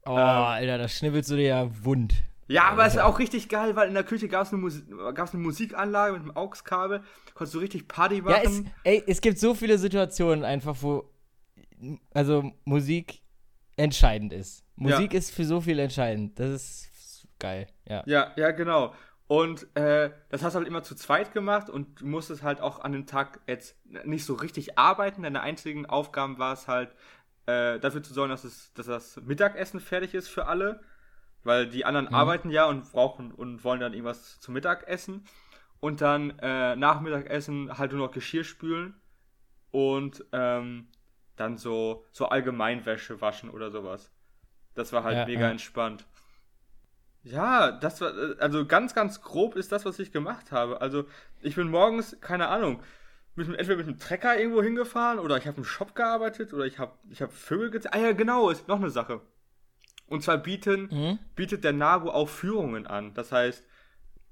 [0.04, 2.14] Oh, Alter, das schnibbelst du dir ja wund.
[2.48, 4.82] Ja, aber es ist auch richtig geil, weil in der Küche gab es eine, Musi
[5.14, 7.02] gab's eine Musikanlage mit einem AUX-Kabel,
[7.34, 8.42] konntest du richtig Party machen.
[8.44, 11.10] Ja, es, ey, es gibt so viele Situationen einfach, wo
[12.14, 13.20] also Musik
[13.76, 14.64] entscheidend ist.
[14.76, 16.38] Musik ist für so viel entscheidend.
[16.38, 18.02] Das ist geil, ja.
[18.06, 18.94] Ja, ja, genau.
[19.28, 22.80] Und äh, das hast du halt immer zu zweit gemacht und du musstest halt auch
[22.80, 25.22] an dem Tag jetzt nicht so richtig arbeiten.
[25.22, 26.94] Deine einzigen Aufgaben war es halt,
[27.46, 30.80] äh, dafür zu sorgen, dass, es, dass das Mittagessen fertig ist für alle.
[31.46, 35.24] Weil die anderen arbeiten ja und brauchen und wollen dann irgendwas zum Mittagessen.
[35.80, 38.94] Und dann äh, nach Mittagessen halt nur noch Geschirr spülen
[39.70, 40.88] und ähm,
[41.36, 44.10] dann so, so Allgemeinwäsche waschen oder sowas.
[44.74, 45.50] Das war halt Ja, mega ja.
[45.50, 46.06] entspannt.
[47.22, 50.80] Ja, das war, äh, also ganz, ganz grob ist das, was ich gemacht habe.
[50.80, 51.06] Also,
[51.40, 52.82] ich bin morgens, keine Ahnung,
[53.34, 56.78] mit, entweder mit dem Trecker irgendwo hingefahren oder ich habe im Shop gearbeitet oder ich
[56.78, 57.94] habe ich hab Vögel gezählt.
[57.94, 59.20] Ah ja, genau, ist noch eine Sache.
[60.08, 61.18] Und zwar bieten, Mhm.
[61.34, 63.12] bietet der NABU auch Führungen an.
[63.14, 63.64] Das heißt,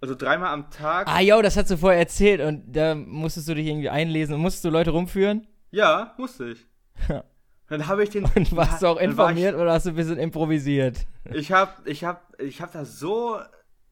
[0.01, 1.09] also dreimal am Tag.
[1.09, 4.41] Ah, yo, das hast du vorher erzählt und da musstest du dich irgendwie einlesen und
[4.43, 5.47] musstest du Leute rumführen?
[5.71, 6.67] Ja, musste ich.
[7.09, 7.25] Ja.
[7.69, 8.25] Dann habe ich den.
[8.37, 11.07] Und warst du auch informiert oder hast du ein bisschen improvisiert?
[11.31, 13.41] Ich, ich habe, ich habe, ich habe da so.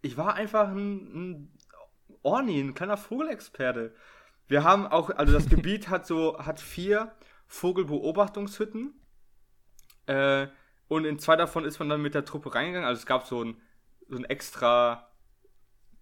[0.02, 0.96] Ich war einfach ein,
[1.30, 1.58] ein
[2.22, 3.94] Orni, ein kleiner Vogelexperte.
[4.46, 7.12] Wir haben auch, also das Gebiet hat so, hat vier
[7.46, 8.92] Vogelbeobachtungshütten.
[10.06, 10.46] Äh,
[10.92, 12.86] und in zwei davon ist man dann mit der Truppe reingegangen.
[12.86, 13.60] Also es gab so ein,
[14.08, 15.08] so ein extra,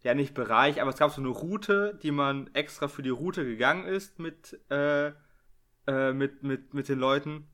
[0.03, 3.45] ja nicht Bereich, aber es gab so eine Route, die man extra für die Route
[3.45, 5.13] gegangen ist mit, äh,
[5.87, 7.49] äh, mit, mit, mit den Leuten.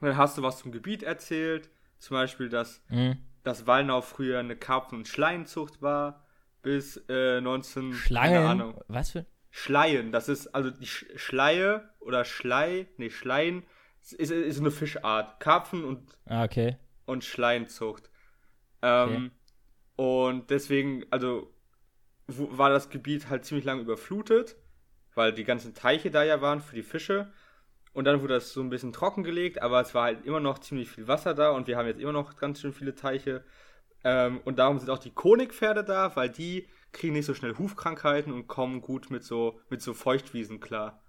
[0.00, 1.70] Und dann hast du was zum Gebiet erzählt.
[1.98, 3.18] Zum Beispiel, dass, Mhm.
[3.42, 6.24] dass Wallnau früher eine Karpfen- und Schleienzucht war.
[6.62, 7.90] Bis äh, 19...
[7.90, 8.46] Keine Schlangen?
[8.46, 8.80] Ahnung.
[8.88, 9.26] Was für?
[9.50, 13.62] Schleien, das ist also die Sch Schleie oder Schlei, nee, Schleien
[14.12, 15.40] ist, ist, ist eine Fischart.
[15.40, 16.76] Karpfen und, Ah, okay.
[17.06, 18.10] und Schleienzucht.
[18.82, 19.32] Ähm,
[19.96, 21.52] Und deswegen, also
[22.26, 24.56] war das Gebiet halt ziemlich lange überflutet,
[25.14, 27.32] weil die ganzen Teiche da ja waren für die Fische.
[27.92, 30.90] Und dann wurde das so ein bisschen trockengelegt, aber es war halt immer noch ziemlich
[30.90, 33.44] viel Wasser da und wir haben jetzt immer noch ganz schön viele Teiche.
[34.04, 38.32] Ähm, und darum sind auch die Konigpferde da, weil die kriegen nicht so schnell Hufkrankheiten
[38.32, 41.02] und kommen gut mit so, mit so Feuchtwiesen klar.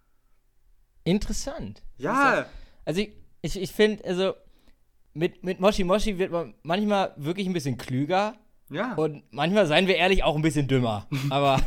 [1.03, 1.83] Interessant.
[1.97, 2.45] Ja,
[2.85, 4.33] Also ich, ich, ich finde, also
[5.13, 8.35] mit, mit Moshi Moshi wird man manchmal wirklich ein bisschen klüger
[8.69, 8.93] ja.
[8.93, 11.07] und manchmal, seien wir ehrlich, auch ein bisschen dümmer.
[11.29, 11.61] aber,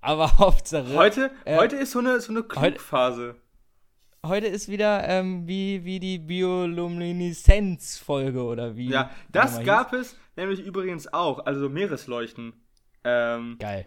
[0.00, 0.94] aber Hauptsache.
[0.94, 3.36] Heute, äh, heute ist so eine, so eine Klugphase.
[4.26, 8.90] Heute ist wieder ähm, wie, wie die Biolumineszenz-Folge oder wie.
[8.90, 12.54] Ja, das gab es nämlich übrigens auch, also Meeresleuchten.
[13.04, 13.58] Ähm, hieß.
[13.58, 13.86] Geil.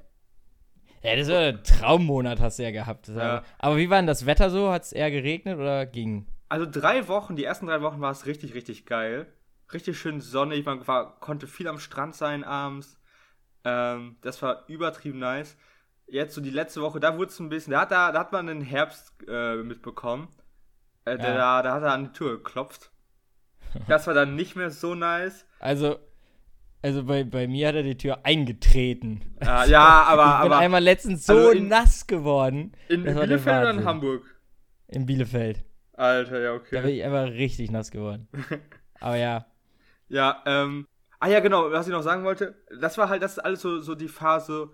[1.03, 3.09] Ja, das war ein Traummonat, hast du ja gehabt.
[3.09, 3.43] Ja.
[3.59, 4.71] Aber wie war denn das Wetter so?
[4.71, 6.27] Hat es eher geregnet oder ging?
[6.51, 9.25] Also drei Wochen, die ersten drei Wochen war es richtig, richtig geil.
[9.71, 12.99] Richtig schön sonnig, man war, konnte viel am Strand sein abends.
[13.63, 15.55] Ähm, das war übertrieben nice.
[16.07, 18.33] Jetzt so die letzte Woche, da wurde es ein bisschen, da hat, da, da hat
[18.33, 20.27] man den Herbst äh, mitbekommen.
[21.05, 21.17] Äh, Ja.
[21.35, 22.91] da, da hat er an die Tür geklopft.
[23.87, 25.45] Das war dann nicht mehr so nice.
[25.59, 25.99] Also,
[26.81, 29.37] also bei, bei mir hat er die Tür eingetreten.
[29.41, 32.73] Ja, ja aber, ich bin aber einmal letztens so also in- nass geworden.
[32.89, 33.85] in der Bielefeld oder in.
[33.85, 34.25] Hamburg?
[34.89, 35.63] In Bielefeld.
[36.01, 36.97] Alter, ja, Da bin okay.
[36.97, 38.27] ich einfach richtig nass geworden.
[38.99, 39.45] Aber ja.
[40.09, 40.87] Ja, ähm.
[41.19, 43.79] Ah ja, genau, was ich noch sagen wollte, das war halt, das ist alles so,
[43.79, 44.71] so die Phase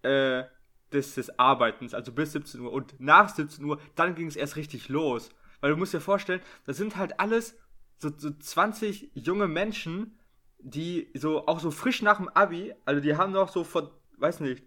[0.00, 0.44] äh,
[0.90, 2.72] des, des Arbeitens, also bis 17 Uhr.
[2.72, 5.28] Und nach 17 Uhr, dann ging es erst richtig los.
[5.60, 7.58] Weil du musst dir vorstellen, das sind halt alles
[7.98, 10.18] so, so 20 junge Menschen,
[10.58, 14.40] die so auch so frisch nach dem Abi, also die haben noch so vor, weiß
[14.40, 14.64] nicht,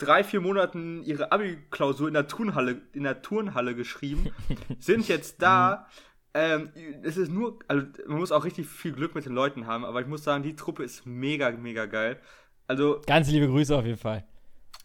[0.00, 4.30] drei, vier Monaten ihre Abi-Klausur in der Turnhalle, in der Turnhalle geschrieben,
[4.80, 5.86] sind jetzt da.
[6.32, 6.70] Ähm,
[7.02, 10.00] es ist nur, also man muss auch richtig viel Glück mit den Leuten haben, aber
[10.00, 12.20] ich muss sagen, die Truppe ist mega, mega geil.
[12.66, 14.24] Also, Ganz liebe Grüße auf jeden Fall.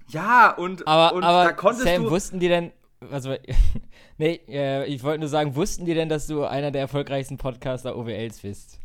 [0.07, 2.09] ja, und, Aber, und aber da konntest Sam, du.
[2.09, 2.71] wussten die denn.
[2.99, 3.37] Was war,
[4.17, 7.95] nee, äh, ich wollte nur sagen, wussten die denn, dass du einer der erfolgreichsten Podcaster
[7.95, 8.79] OWLs bist?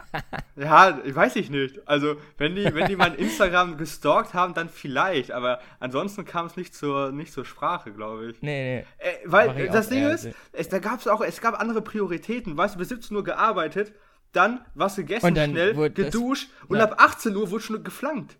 [0.56, 1.86] Ja, ich weiß ich nicht.
[1.86, 6.56] Also, wenn die, wenn die mein Instagram gestalkt haben, dann vielleicht, aber ansonsten kam es
[6.56, 8.40] nicht zur, nicht zur Sprache, glaube ich.
[8.42, 9.06] Nee, nee.
[9.06, 12.56] Äh, weil das Ding ist, also- es, da gab es auch, es gab andere Prioritäten.
[12.56, 13.92] Weißt du, bis 17 Uhr gearbeitet,
[14.32, 16.84] dann was gegessen schnell, wurde das- geduscht und ja.
[16.84, 18.38] ab 18 Uhr wurde schon geflankt.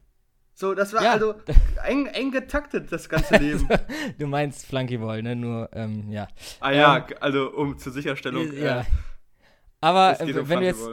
[0.55, 1.13] So, das war Ja.
[1.13, 1.35] also
[1.85, 3.69] eng, eng getaktet, das ganze Leben.
[4.19, 5.37] Du meinst Flunkyball, ne?
[5.37, 6.29] Nur, ähm, ja.
[6.61, 8.51] ah ja, Ähm, also um zur Sicherstellung.
[8.55, 8.81] ja.
[8.81, 8.85] Äh,
[9.83, 10.89] Aber äh, um wenn du jetzt.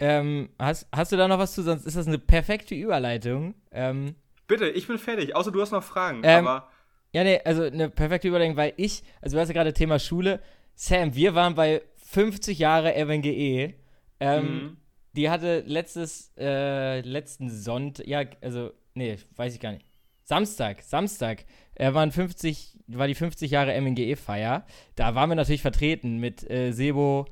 [0.00, 1.62] Ähm, hast, hast du da noch was zu?
[1.62, 3.54] Sonst ist das eine perfekte Überleitung.
[3.72, 4.14] Ähm,
[4.46, 6.20] Bitte, ich bin fertig, außer du hast noch Fragen.
[6.24, 6.68] Ähm, aber
[7.12, 10.40] Ja, nee, also eine perfekte Überlegung, weil ich, also du hast ja gerade Thema Schule.
[10.74, 13.74] Sam, wir waren bei 50 Jahre FNGE.
[14.20, 14.76] Ähm, Mhm.
[15.16, 19.84] Die hatte letztes, äh, letzten Sonntag, ja, also, nee, weiß ich gar nicht.
[20.22, 24.64] Samstag, Samstag, äh, waren 50, war die 50 Jahre MNGE-Feier.
[24.94, 27.24] Da waren wir natürlich vertreten mit äh, Sebo,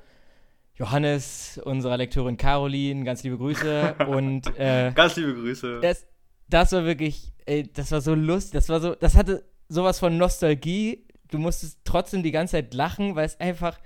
[0.79, 5.81] Johannes, unserer Lektorin Caroline, ganz liebe Grüße und äh, ganz liebe Grüße.
[5.81, 6.07] das,
[6.49, 10.17] das war wirklich, ey, das war so lustig, das war so, das hatte sowas von
[10.17, 11.07] Nostalgie.
[11.29, 13.79] Du musstest trotzdem die ganze Zeit lachen, weil es einfach,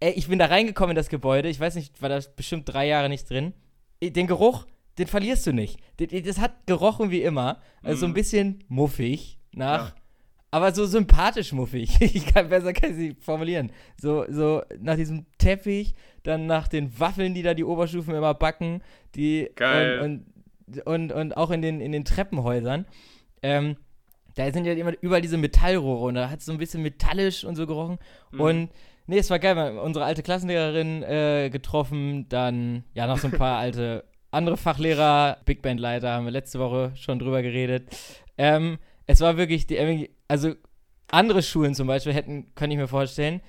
[0.00, 2.86] ey, ich bin da reingekommen in das Gebäude, ich weiß nicht, war da bestimmt drei
[2.86, 3.52] Jahre nicht drin.
[4.02, 4.66] Den Geruch,
[4.98, 5.80] den verlierst du nicht.
[5.98, 8.14] Das hat gerochen wie immer, also so ein Mhm.
[8.14, 9.94] bisschen muffig nach, Ja.
[10.54, 11.98] Aber so sympathisch muffig.
[12.00, 13.72] Ich kann besser kann ich sie formulieren.
[14.00, 18.80] So, so nach diesem Teppich, dann nach den Waffeln, die da die Oberstufen immer backen,
[19.16, 19.98] die Geil.
[19.98, 20.26] Und,
[20.68, 22.86] und, und, und auch in den, in den Treppenhäusern.
[23.42, 23.76] Ähm,
[24.36, 27.42] da sind ja immer überall diese Metallrohre und da hat es so ein bisschen metallisch
[27.42, 27.98] und so gerochen.
[28.30, 28.40] Mhm.
[28.40, 28.70] Und
[29.08, 29.56] nee, es war geil.
[29.56, 34.56] Wir haben unsere alte Klassenlehrerin äh, getroffen, dann ja noch so ein paar alte andere
[34.56, 37.88] Fachlehrer, Big Band Leiter, haben wir letzte Woche schon drüber geredet.
[38.38, 40.54] Ähm, es war wirklich die, MG also
[41.10, 43.40] andere Schulen zum Beispiel hätten, kann ich mir vorstellen,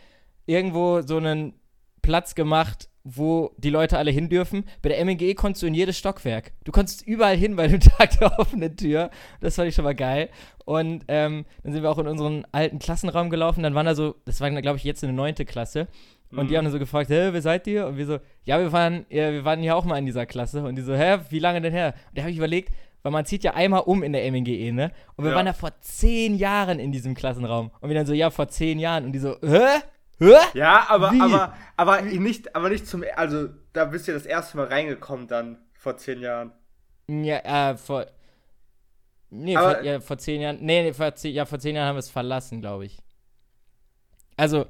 [0.46, 1.54] irgendwo so einen
[2.02, 4.66] Platz gemacht, wo die Leute alle hin dürfen.
[4.82, 6.54] Bei der MNG konntest du in jedes Stockwerk.
[6.64, 9.10] Du konntest überall hin bei dem Tag der offenen Tür.
[9.42, 10.30] Das fand ich schon mal geil.
[10.66, 13.62] Und ähm, dann sind wir auch in unseren alten Klassenraum gelaufen.
[13.64, 15.88] Dann waren da so, das war, glaube ich, jetzt eine neunte Klasse.
[16.32, 16.58] Und die Mhm.
[16.58, 17.86] haben dann so gefragt, hä, wer seid ihr?
[17.86, 20.64] Und wir so, ja, wir waren, ja, wir waren ja auch mal in dieser Klasse.
[20.64, 21.94] Und die so, hä, wie lange denn her?
[22.10, 22.74] Und da habe ich überlegt,
[23.06, 24.92] weil man zieht ja einmal um in der MNGE, ne?
[25.16, 25.38] Und wir Ja.
[25.38, 27.70] waren da vor zehn Jahren in diesem Klassenraum.
[27.80, 29.06] Und wir dann so, ja, vor zehn Jahren.
[29.06, 29.82] Und die so, hä?
[30.18, 30.34] Hä?
[30.56, 31.22] Ja, aber, Wie?
[31.22, 35.28] aber, aber nicht, aber nicht zum, also da bist du ja das erste Mal reingekommen
[35.28, 36.52] dann vor zehn Jahren.
[37.08, 38.08] Ja, äh, vor.
[39.30, 40.58] Nee, Aber- vor, ja, vor zehn Jahren.
[40.62, 42.98] Nee, nee vor, zehn, ja, vor zehn Jahren haben wir es verlassen, glaube ich.
[44.36, 44.66] Also,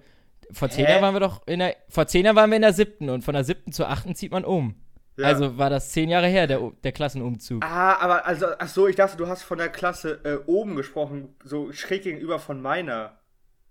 [0.52, 0.92] vor zehn Hä?
[0.92, 1.78] Jahren waren wir doch in der.
[1.88, 4.32] Vor zehn Jahren waren wir in der siebten und von der siebten zur achten zieht
[4.34, 4.76] man um.
[5.18, 5.28] Ja.
[5.28, 7.64] Also war das zehn Jahre her, der, der Klassenumzug.
[7.64, 11.30] Ah, aber also, ach so, ich dachte, du hast von der Klasse äh, oben gesprochen,
[11.44, 13.14] so schräg gegenüber von meiner.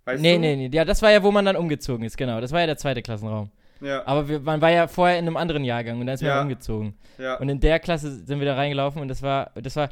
[0.06, 0.40] Weißt nee, du?
[0.40, 0.70] nee, nee.
[0.72, 2.40] Ja, das war ja, wo man dann umgezogen ist, genau.
[2.40, 3.50] Das war ja der zweite Klassenraum.
[3.80, 6.30] Ja, Aber wir, man war ja vorher in einem anderen Jahrgang und da ist man
[6.30, 6.42] Ja.
[6.42, 6.94] umgezogen.
[7.18, 7.36] ja.
[7.36, 9.90] Und in der Klasse sind wir da reingelaufen und das war, das war,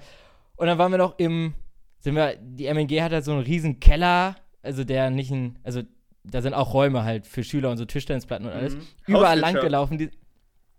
[0.56, 1.52] und dann waren wir noch im,
[1.98, 5.82] sind wir, die MNG hat halt so einen riesen Keller, also der nicht ein, also
[6.24, 8.76] da sind auch Räume halt für Schüler und so Tischtennisplatten und alles.
[8.76, 8.82] Mhm.
[9.06, 10.10] Überall lang gelaufen, die,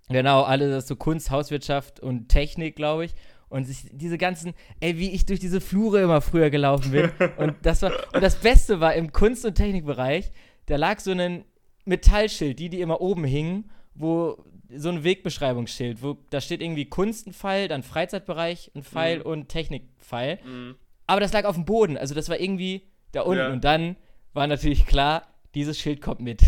[0.09, 3.13] genau, alles das so Kunst, Hauswirtschaft und Technik, glaube ich.
[3.49, 7.11] Und sich, diese ganzen, ey, wie ich durch diese Flure immer früher gelaufen bin.
[7.37, 10.31] und das war, und das Beste war im Kunst- und Technikbereich,
[10.65, 11.45] da lag so ein
[11.85, 14.43] Metallschild, die, die immer oben hingen, wo
[14.75, 19.25] so ein Wegbeschreibungsschild, wo da steht irgendwie Kunst ein Pfeil, dann Freizeitbereich ein Pfeil Mhm.
[19.25, 20.39] und Technikpfeil.
[20.43, 20.75] Mhm.
[21.05, 23.37] Aber das lag auf dem Boden, also das war irgendwie da unten.
[23.39, 23.51] Ja.
[23.51, 23.97] Und dann
[24.33, 26.41] war natürlich klar, dieses Schild kommt mit.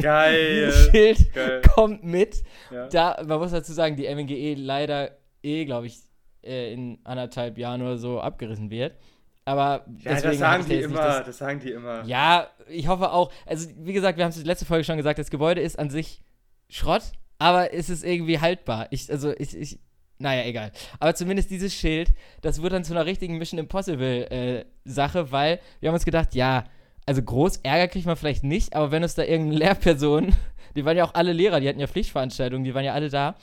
[0.00, 0.66] Geil.
[0.66, 1.62] dieses Schild Geil.
[1.74, 2.42] kommt mit.
[2.70, 2.88] Ja.
[2.88, 5.10] Da, man muss dazu sagen, die MNGE leider
[5.42, 5.98] eh, glaube ich,
[6.44, 8.96] äh, in anderthalb Jahren oder so abgerissen wird.
[9.44, 12.04] Aber Ja, deswegen das sagen die immer, das- das sagen die immer.
[12.04, 13.30] ja, ich hoffe auch.
[13.44, 15.78] Also, wie gesagt, wir haben es in der letzten Folge schon gesagt, das Gebäude ist
[15.78, 16.20] an sich
[16.68, 17.02] Schrott,
[17.38, 18.88] aber es ist irgendwie haltbar.
[18.90, 19.78] Ich, also, ich, ich,
[20.18, 20.72] naja, egal.
[20.98, 25.60] Aber zumindest dieses Schild, das wird dann zu einer richtigen Mission Impossible äh, Sache, weil
[25.78, 26.64] wir haben uns gedacht, ja,
[27.06, 30.34] also groß Ärger kriegt man vielleicht nicht, aber wenn uns da irgendeine Lehrperson,
[30.74, 33.36] die waren ja auch alle Lehrer, die hatten ja Pflichtveranstaltungen, die waren ja alle da,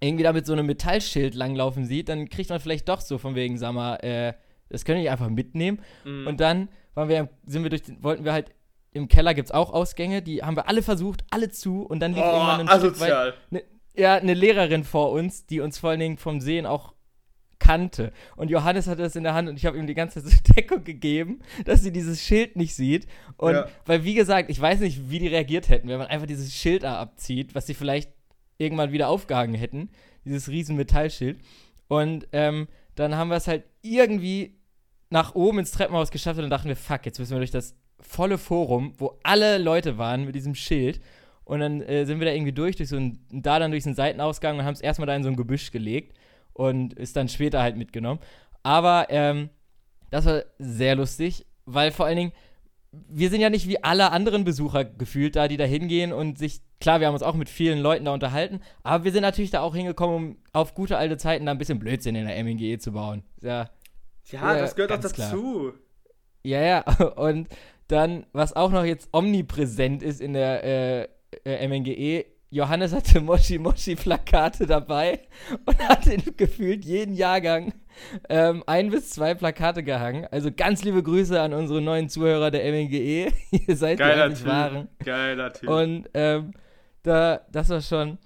[0.00, 3.34] irgendwie da mit so einem Metallschild langlaufen sieht, dann kriegt man vielleicht doch so von
[3.34, 4.34] wegen, sag mal, äh,
[4.68, 5.80] das können wir nicht einfach mitnehmen.
[6.04, 6.26] Mhm.
[6.26, 8.50] Und dann waren wir, sind wir durch den, wollten wir halt,
[8.92, 12.12] im Keller gibt es auch Ausgänge, die haben wir alle versucht, alle zu und dann
[12.12, 13.34] lief oh, irgendwann ein Stück weit, asozial.
[13.50, 13.62] ne,
[13.96, 16.94] ja, eine Lehrerin vor uns, die uns vor allen Dingen vom Sehen auch
[17.70, 18.12] kannte.
[18.36, 20.52] Und Johannes hatte das in der Hand und ich habe ihm die ganze Zeit so
[20.54, 23.06] Deckung gegeben, dass sie dieses Schild nicht sieht.
[23.36, 23.68] Und Ja.
[23.86, 26.82] weil, wie gesagt, ich weiß nicht, wie die reagiert hätten, wenn man einfach dieses Schild
[26.82, 28.10] da abzieht, was sie vielleicht
[28.58, 29.90] irgendwann wieder aufgehangen hätten,
[30.24, 31.38] dieses riesen Metallschild.
[31.88, 34.58] Und ähm, dann haben wir es halt irgendwie
[35.08, 37.74] nach oben ins Treppenhaus geschafft und dann dachten wir, fuck, jetzt müssen wir durch das
[38.00, 41.00] volle Forum, wo alle Leute waren mit diesem Schild.
[41.44, 43.88] Und dann äh, sind wir da irgendwie durch, durch so ein, da dann durch so
[43.90, 46.16] einen Seitenausgang und haben es erstmal da in so ein Gebüsch gelegt
[46.60, 48.20] und ist dann später halt mitgenommen.
[48.62, 49.48] Aber ähm,
[50.10, 52.32] das war sehr lustig, weil vor allen Dingen,
[52.92, 56.60] wir sind ja nicht wie alle anderen Besucher gefühlt da, die da hingehen und sich,
[56.78, 59.62] klar, wir haben uns auch mit vielen Leuten da unterhalten, aber wir sind natürlich da
[59.62, 62.92] auch hingekommen, um auf gute alte Zeiten da ein bisschen Blödsinn in der MNGE zu
[62.92, 63.22] bauen.
[63.40, 63.70] Ja,
[64.30, 65.30] Ja, Ja, das gehört auch ganz klar.
[65.30, 65.72] dazu.
[66.42, 66.80] ja, ja.
[67.16, 67.48] Und
[67.88, 71.08] dann, was auch noch jetzt omnipräsent ist in der äh,
[71.44, 75.20] äh, MNGE, Johannes hatte Moshi-Moshi-Plakate dabei
[75.64, 77.72] und hat in gefühlt jeden Jahrgang
[78.28, 80.26] ähm, ein bis zwei Plakate gehangen.
[80.30, 83.32] Also ganz liebe Grüße an unsere neuen Zuhörer der MNGE.
[83.50, 84.52] Ihr seid die Geiler einzig Typ.
[84.52, 84.88] wahren.
[85.04, 85.68] Geiler Typ.
[85.68, 86.52] Und ähm,
[87.04, 88.18] da, das war schon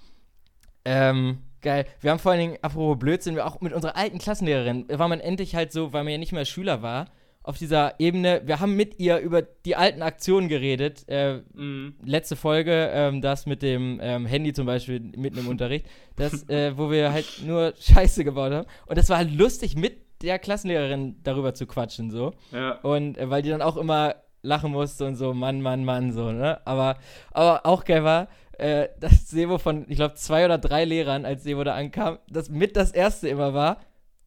[0.87, 1.85] ähm, geil.
[2.01, 5.21] Wir haben vor allen Dingen, apropos Blödsinn, wir auch mit unserer alten Klassenlehrerin, war man
[5.21, 7.09] endlich halt so, weil man ja nicht mehr Schüler war,
[7.45, 11.05] auf dieser Ebene, wir haben mit ihr über die alten Aktionen geredet.
[11.09, 11.95] Äh, mhm.
[12.03, 16.73] letzte Folge, ähm, das mit dem ähm, Handy zum Beispiel mitten im Unterricht, das, äh,
[16.79, 18.67] wo wir halt nur Scheiße gebaut haben.
[18.87, 22.33] Und das war halt lustig, mit der Klassenlehrerin darüber zu quatschen, so.
[22.51, 22.79] Ja.
[22.81, 26.33] Und äh, weil die dann auch immer lachen musste und so, Mann, Mann, Mann, so,
[26.33, 26.67] ne?
[26.67, 26.97] Aber,
[27.31, 31.43] aber auch geil war, äh, dass Sebo von, ich glaube, zwei oder drei Lehrern, als
[31.43, 33.81] Sebo da ankam, das mit das erste immer war,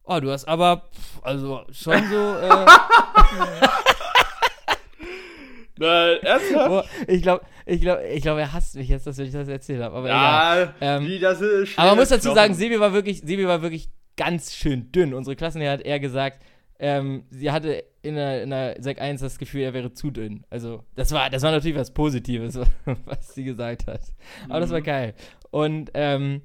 [0.08, 2.48] oh, du hast aber, pff, also schon so, äh,
[5.80, 6.70] Na, ernsthaft?
[6.70, 9.80] oh, ich glaube, ich glaube, ich glaube, er hasst mich jetzt, dass ich das erzählt
[9.82, 10.08] habe, aber.
[10.08, 11.78] Ja, Ähm, wie das ist.
[11.78, 15.14] Aber man muss dazu sagen, Sebi war wirklich, Sebi war wirklich ganz schön dünn.
[15.14, 16.42] Unsere Klassenlehrer hat eher gesagt,
[16.80, 20.44] ähm, sie hatte in der, in der Sek 1 das Gefühl, er wäre zu dünn.
[20.50, 22.58] Also, das war, das war natürlich was Positives,
[23.04, 24.00] was sie gesagt hat.
[24.48, 24.84] Aber das war Mhm.
[24.84, 25.14] geil.
[25.50, 26.42] Und ähm,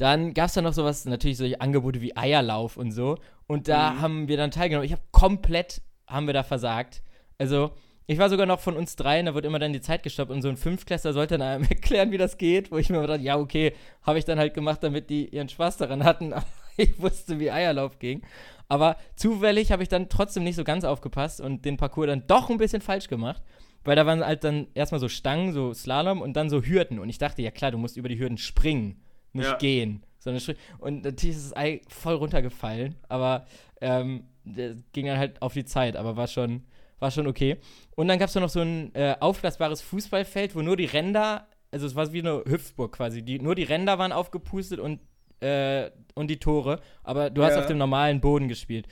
[0.00, 3.16] dann gab es da noch sowas, natürlich solche Angebote wie Eierlauf und so.
[3.46, 4.00] Und da Mhm.
[4.00, 4.86] haben wir dann teilgenommen.
[4.86, 7.02] Ich habe komplett, haben wir da versagt.
[7.38, 7.72] Also,
[8.06, 10.42] ich war sogar noch von uns dreien, da wird immer dann die Zeit gestoppt und
[10.42, 13.38] so ein Fünftklässler sollte dann einem erklären, wie das geht, wo ich mir dachte, ja,
[13.38, 17.38] okay, habe ich dann halt gemacht, damit die ihren Spaß daran hatten, aber ich wusste,
[17.38, 18.22] wie Eierlauf ging.
[18.68, 22.50] Aber zufällig habe ich dann trotzdem nicht so ganz aufgepasst und den Parcours dann doch
[22.50, 23.42] ein bisschen falsch gemacht,
[23.84, 27.08] weil da waren halt dann erstmal so Stangen, so Slalom und dann so Hürden und
[27.08, 29.56] ich dachte, ja klar, du musst über die Hürden springen, nicht Ja.
[29.58, 30.42] gehen, sondern.
[30.78, 33.46] Und natürlich ist das Ei voll runtergefallen, aber
[33.80, 36.64] ähm, das ging dann halt auf die Zeit, aber war schon,
[36.98, 37.56] war schon okay.
[37.96, 41.86] Und dann gab es noch so ein äh, aufblasbares Fußballfeld, wo nur die Ränder, also
[41.86, 45.00] es war wie eine Hüpfburg quasi, die, nur die Ränder waren aufgepustet und,
[45.40, 47.60] äh, und die Tore, aber du hast Ja.
[47.60, 48.86] auf dem normalen Boden gespielt.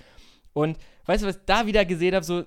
[0.55, 2.25] Und weißt du, was ich da wieder gesehen habe?
[2.25, 2.45] So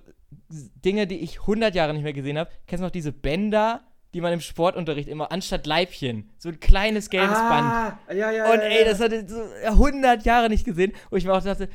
[0.49, 2.49] Dinge, die ich 100 Jahre nicht mehr gesehen habe.
[2.65, 3.81] Kennst du noch diese Bänder,
[4.14, 7.66] die man im Sportunterricht immer anstatt Leibchen, so ein kleines gelbes Band.
[7.66, 11.26] ah, Ja, ja, Und ja, ey, das hatte so 100 Jahre nicht gesehen, wo ich
[11.26, 11.70] mir auch dachte,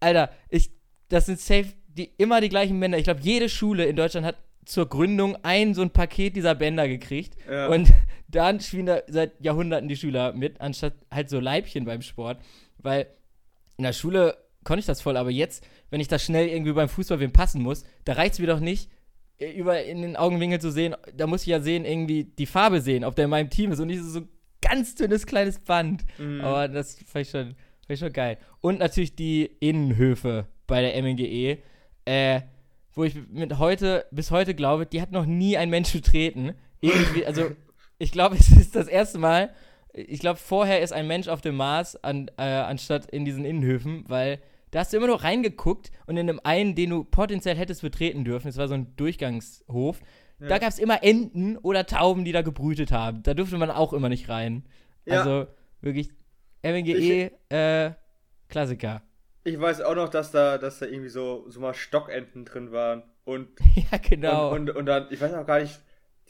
[0.00, 0.70] Alter, ich,
[1.08, 2.98] das sind safe die, immer die gleichen Bänder.
[2.98, 6.88] Ich glaube, jede Schule in Deutschland hat zur Gründung ein so ein Paket dieser Bänder
[6.88, 7.68] gekriegt Ja.
[7.68, 7.88] und
[8.28, 12.38] dann spielen da seit Jahrhunderten die Schüler mit, anstatt halt so Leibchen beim Sport,
[12.78, 13.06] weil
[13.76, 16.88] in der Schule konnte ich das voll, aber jetzt, wenn ich da schnell irgendwie beim
[16.88, 18.90] Fußball wem passen muss, da reicht es mir doch nicht,
[19.38, 23.04] über in den Augenwinkel zu sehen, da muss ich ja sehen, irgendwie die Farbe sehen,
[23.04, 24.28] ob der in meinem Team ist und nicht so ein
[24.62, 26.04] ganz dünnes kleines Band.
[26.18, 26.40] Mhm.
[26.40, 28.38] Aber das fand ich, schon, fand ich schon geil.
[28.60, 31.58] Und natürlich die Innenhöfe bei der MNGE,
[32.04, 32.40] äh,
[32.94, 36.52] wo ich mit heute, bis heute glaube, die hat noch nie ein Mensch betreten.
[36.80, 37.50] Irgendwie, also
[37.98, 39.50] ich glaube, es ist das erste Mal,
[39.92, 44.04] ich glaube, vorher ist ein Mensch auf dem Mars an, äh, anstatt in diesen Innenhöfen,
[44.08, 47.82] weil da hast du immer nur reingeguckt und in dem einen, den du potenziell hättest
[47.82, 50.00] betreten dürfen, das war so ein Durchgangshof,
[50.38, 53.22] da gab es immer Enten oder Tauben, die da gebrütet haben.
[53.22, 54.64] Da durfte man auch immer nicht rein.
[55.06, 55.20] Ja.
[55.20, 55.46] Also
[55.80, 56.10] wirklich,
[56.62, 57.92] MNGE, äh,
[58.48, 59.02] Klassiker.
[59.44, 63.02] Ich weiß auch noch, dass da, dass da irgendwie so, so mal Stockenten drin waren.
[63.24, 64.52] Und, ja, genau.
[64.52, 65.80] und, und, und dann, ich weiß auch gar nicht,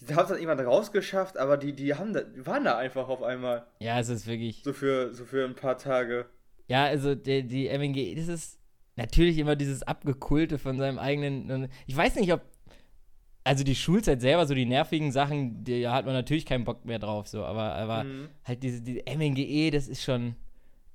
[0.01, 3.09] die haben es dann irgendwann rausgeschafft, aber die, die haben da, die waren da einfach
[3.09, 3.67] auf einmal.
[3.81, 4.63] ja, es ist wirklich.
[4.63, 6.27] So für, so für ein paar Tage.
[6.69, 8.59] Ja, also die, die MNG, das ist
[8.97, 11.69] natürlich immer dieses Abgekulte von seinem eigenen.
[11.87, 12.43] Ich weiß nicht, ob.
[13.45, 16.99] Also die Schulzeit selber, so die nervigen Sachen, da hat man natürlich keinen Bock mehr
[16.99, 18.29] drauf, so, aber, aber Mhm.
[18.43, 20.35] halt diese, diese MNGE, das ist schon.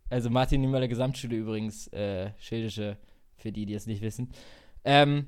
[0.10, 2.98] Also Martin Niemöller Gesamtschule übrigens, äh, Schildische,
[3.38, 4.30] für die, die es nicht wissen.
[4.84, 5.28] Ähm,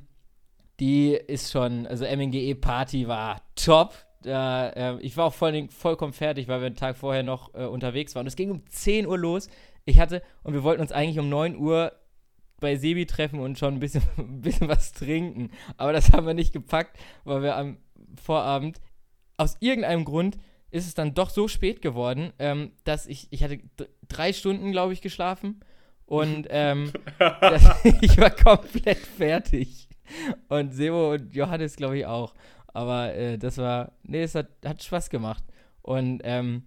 [0.82, 3.94] die ist schon, also MNGE Party war top.
[4.24, 7.64] Da, äh, ich war auch voll, vollkommen fertig, weil wir einen Tag vorher noch äh,
[7.66, 8.28] unterwegs waren.
[8.28, 9.48] Es ging um 10 Uhr los.
[9.86, 11.94] Ich hatte, und wir wollten uns eigentlich um 9 Uhr
[12.60, 15.52] bei Sebi treffen und schon ein bisschen, ein bisschen was trinken.
[15.78, 17.78] Aber das haben wir nicht gepackt, weil wir am
[18.22, 18.80] Vorabend,
[19.38, 20.38] aus irgendeinem Grund,
[20.72, 23.60] ist es dann doch so spät geworden, ähm, dass ich, ich hatte
[24.08, 25.60] drei Stunden, glaube ich, geschlafen.
[26.06, 26.92] Und ähm,
[28.02, 29.88] ich war komplett fertig.
[30.48, 32.34] Und Sebo und Johannes, glaube ich, auch.
[32.68, 35.44] Aber äh, das war, nee, es hat, hat Spaß gemacht.
[35.82, 36.64] Und ähm,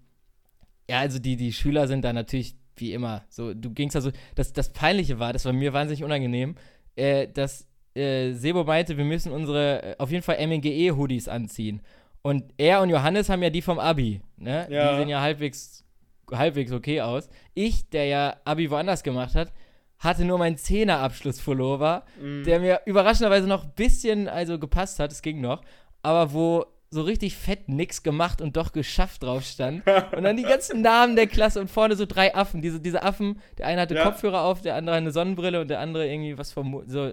[0.89, 3.25] ja, also die, die Schüler sind da natürlich wie immer.
[3.29, 6.55] So, du gingst also, das, das Peinliche war, das war mir wahnsinnig unangenehm,
[6.97, 11.81] äh, dass äh, Sebo meinte, wir müssen unsere äh, auf jeden Fall MNGE-Hoodies anziehen.
[12.23, 14.67] Und er und Johannes haben ja die vom Abi, ne?
[14.71, 14.93] Ja.
[14.93, 15.85] Die sehen ja halbwegs,
[16.31, 17.29] halbwegs okay aus.
[17.55, 19.53] Ich, der ja Abi woanders gemacht hat,
[19.99, 22.45] hatte nur meinen Zehnerabschluss-Pullover, Mhm.
[22.45, 25.63] der mir überraschenderweise noch ein bisschen also gepasst hat, es ging noch,
[26.03, 29.85] aber wo so richtig fett nix gemacht und doch geschafft drauf stand.
[30.13, 32.63] Und dann die ganzen Namen der Klasse und vorne so drei Affen.
[32.63, 34.05] Diese, diese Affen, der eine hatte Ja.
[34.05, 36.85] Kopfhörer auf, der andere eine Sonnenbrille und der andere irgendwie was vom.
[36.87, 37.13] So,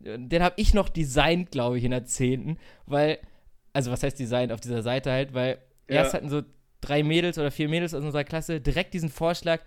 [0.00, 2.58] den habe ich noch designt, glaube ich, in der 10.
[2.86, 3.18] Weil,
[3.72, 5.58] also was heißt designt auf dieser Seite halt, weil
[5.88, 5.96] Ja.
[5.96, 6.42] erst hatten so
[6.80, 9.60] drei Mädels oder vier Mädels aus unserer Klasse direkt diesen Vorschlag,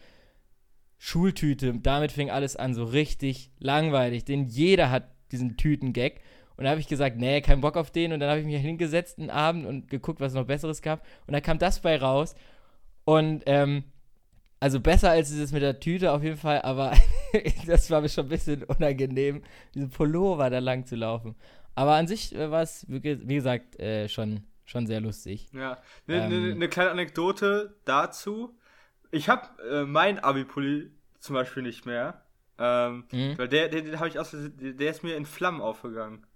[0.98, 1.74] Schultüte.
[1.82, 4.24] Damit fing alles an, so richtig langweilig.
[4.24, 6.22] Denn jeder hat diesen Tüten-Gag.
[6.58, 8.14] Und da habe ich gesagt, nee, kein Bock auf den.
[8.14, 11.06] Und dann habe ich mich hingesetzt einen Abend und geguckt, was es noch Besseres gab.
[11.28, 12.36] Und da kam das bei raus.
[13.06, 13.84] Und, ähm,
[14.60, 16.94] also besser als dieses mit der Tüte auf jeden Fall, aber
[17.66, 19.42] das war mir schon ein bisschen unangenehm,
[19.74, 21.36] diesen Pullover da lang zu laufen.
[21.74, 25.50] Aber an sich äh, war es, wie ge- wie gesagt, äh, schon, schon sehr lustig.
[25.52, 26.58] Ja, eine ne, Ähm.
[26.60, 28.56] ne kleine Anekdote dazu.
[29.10, 32.22] Ich habe äh, mein Abi-Pulli zum Beispiel nicht mehr.
[32.60, 33.38] Ähm, Mhm.
[33.40, 36.28] Weil der, den, den habe ich aus der ist mir in Flammen aufgegangen.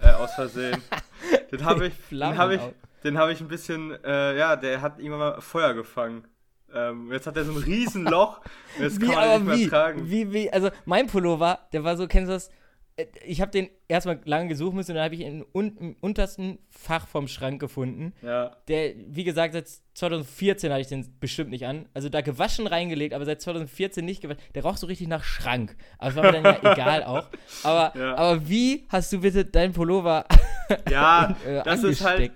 [0.00, 0.82] Äh, aus Versehen.
[1.52, 2.60] den habe ich, den habe ich,
[3.04, 6.26] den habe ich ein bisschen, äh, ja, der hat irgendwann mal Feuer gefangen.
[6.72, 8.40] Ähm, jetzt hat er so ein Riesenloch.
[8.78, 10.10] jetzt kann Wie, man ihn aber nicht mehr wie, tragen.
[10.10, 12.50] wie, wie, also mein Pullover, der war so, kennst du das?
[12.98, 15.96] Äh, Ich habe den erstmal lange gesucht müssen und dann habe ich ihn un im
[16.00, 18.12] untersten Fach vom Schrank gefunden.
[18.22, 18.56] Ja.
[18.68, 21.88] Der, wie gesagt, seit 2014 hatte ich den bestimmt nicht an.
[21.94, 24.42] Also da gewaschen reingelegt, aber seit 2014 nicht gewaschen.
[24.54, 25.76] Der roch so richtig nach Schrank.
[25.98, 27.28] Aber es war mir dann ja egal auch.
[27.62, 28.14] Aber, Ja.
[28.16, 30.26] aber wie hast du bitte deinen Pullover
[30.90, 32.32] Ja, äh, das ist halt,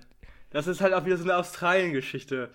[0.49, 2.49] das ist halt auch wieder so eine Australien-Geschichte.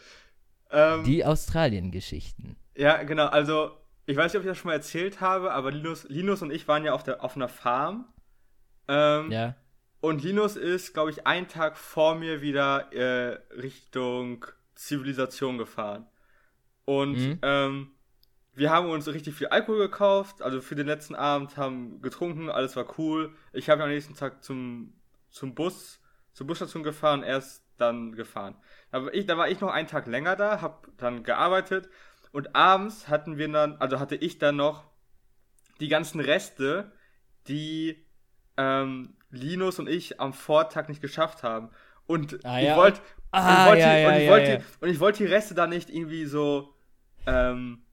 [0.71, 2.57] Ähm, Die Australien-Geschichten.
[2.77, 3.27] Ja, genau.
[3.27, 3.71] Also,
[4.09, 6.67] ich weiß nicht, ob ich das schon mal erzählt habe, aber Linus, Linus und ich
[6.67, 8.07] waren ja auf, der, auf einer Farm.
[8.89, 9.55] Ähm, Ja.
[10.01, 16.07] Und Linus ist, glaube ich, einen Tag vor mir wieder äh, Richtung Zivilisation gefahren.
[16.85, 17.39] Und Mhm.
[17.43, 17.91] ähm,
[18.55, 22.77] wir haben uns richtig viel Alkohol gekauft, also für den letzten Abend haben getrunken, alles
[22.77, 23.35] war cool.
[23.53, 24.95] Ich habe am nächsten Tag zum,
[25.31, 26.01] zum Bus,
[26.33, 28.57] zur Busstation gefahren, er ist dann gefahren.
[28.91, 31.89] Aber ich, da war ich noch einen Tag länger da, habe dann gearbeitet
[32.39, 34.85] und abends hatten wir dann, also hatte ich dann noch
[35.81, 36.93] die ganzen Reste,
[37.49, 38.07] die
[38.57, 41.71] ähm, Linus und ich am Vortag nicht geschafft haben.
[42.07, 44.61] Und Ah, ich wollte Ah, und ich wollte, ja, ja, und ich ja, wollte, ja.
[44.81, 46.75] und ich wollte die Reste da nicht irgendwie so,
[47.27, 47.85] ähm,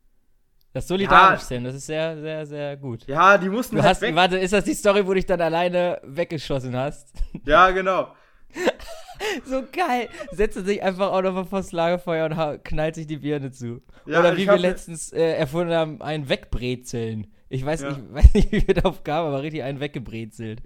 [0.74, 1.48] Das solidarisch Ja.
[1.48, 3.06] sein, das ist sehr, sehr, sehr gut.
[3.08, 4.16] ja, die mussten Du halt hast, weg.
[4.16, 7.14] warte, ist das die Story, wo du dich dann alleine weggeschossen hast?
[7.44, 8.16] Ja, genau.
[9.46, 10.10] So geil.
[10.32, 13.82] Setzt er sich einfach auch noch mal vors Lagerfeuer und knallt sich die Birne zu.
[14.06, 17.28] Ja, Oder wie wir letztens äh, erfunden haben, ein Wegbrezeln.
[17.50, 17.90] Ich weiß, Ja.
[17.90, 20.62] nicht, weiß nicht, wie wir darauf kamen, aber richtig einen weggebrezelt.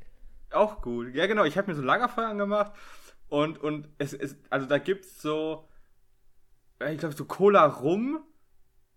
[0.51, 1.13] Auch gut.
[1.15, 1.43] Ja, genau.
[1.43, 2.71] Ich habe mir so ein Lagerfeuer angemacht
[3.27, 5.67] und, und es ist, also da gibt's so,
[6.79, 8.19] äh, ich glaube, so Cola rum,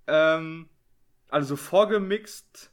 [0.06, 0.68] ähm,
[1.28, 2.70] also so vorgemixt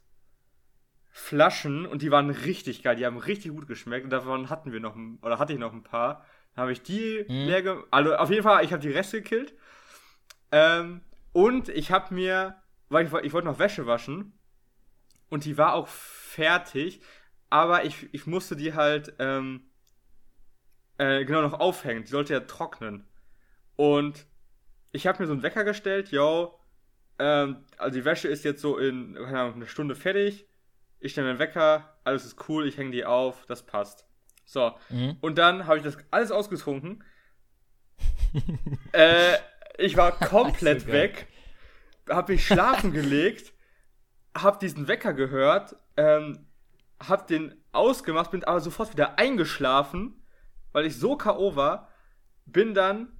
[1.11, 2.95] Flaschen und die waren richtig geil.
[2.95, 5.73] Die haben richtig gut geschmeckt und davon hatten wir noch, ein, oder hatte ich noch
[5.73, 6.25] ein paar.
[6.55, 7.45] Habe ich die Mhm.
[7.45, 9.53] leer ge Also auf jeden Fall, ich habe die Reste gekillt.
[10.51, 14.33] Ähm, und ich habe mir, weil ich, ich wollte noch Wäsche waschen
[15.29, 17.01] und die war auch fertig,
[17.49, 19.69] aber ich, ich musste die halt ähm,
[20.97, 22.03] äh, genau noch aufhängen.
[22.03, 23.07] Die sollte ja trocknen.
[23.75, 24.27] Und
[24.91, 26.59] ich habe mir so einen Wecker gestellt, yo,
[27.19, 30.47] ähm, also die Wäsche ist jetzt so in keine Ahnung, eine Stunde fertig.
[30.99, 34.08] Ich stelle mir einen Wecker, alles ist cool, ich hänge die auf, das passt.
[34.49, 35.17] So, Mhm.
[35.21, 37.03] und dann habe ich das alles ausgetrunken.
[38.93, 39.37] äh,
[39.77, 41.27] ich war komplett So weg,
[42.09, 43.53] habe mich schlafen gelegt,
[44.37, 46.47] habe diesen Wecker gehört, ähm,
[47.01, 50.23] habe den ausgemacht, bin aber sofort wieder eingeschlafen,
[50.73, 51.55] weil ich so K.O.
[51.55, 51.89] war,
[52.45, 53.13] bin dann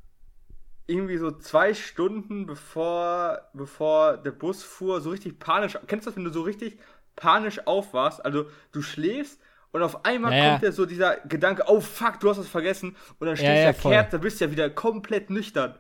[0.88, 5.78] irgendwie so zwei Stunden bevor, bevor der Bus fuhr, so richtig panisch.
[5.88, 6.80] Kennst du das, wenn du so richtig
[7.16, 8.26] panisch aufwachst?
[8.26, 9.40] Also du schläfst
[9.72, 10.50] und auf einmal Ja, ja.
[10.52, 12.96] kommt dir so dieser Gedanke, oh fuck, du hast was vergessen.
[13.20, 14.20] Und dann stehst Ja, du ja, verkehrt, voll.
[14.20, 15.78] da bist du ja wieder komplett nüchtern.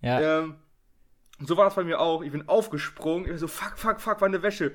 [0.00, 0.40] Ja.
[0.40, 0.56] Ähm,
[1.40, 2.22] so war das bei mir auch.
[2.22, 3.26] Ich bin aufgesprungen.
[3.26, 4.72] Ich war so, fuck, fuck, fuck, meine Wäsche.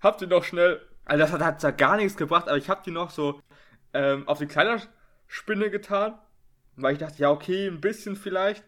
[0.00, 0.80] Hab die noch schnell.
[1.04, 3.40] Also das hat, hat da gar nichts gebracht, aber ich hab die noch so
[3.94, 6.18] ähm, auf die Kleiderspinne getan.
[6.76, 8.64] Weil ich dachte, ja, okay, ein bisschen vielleicht.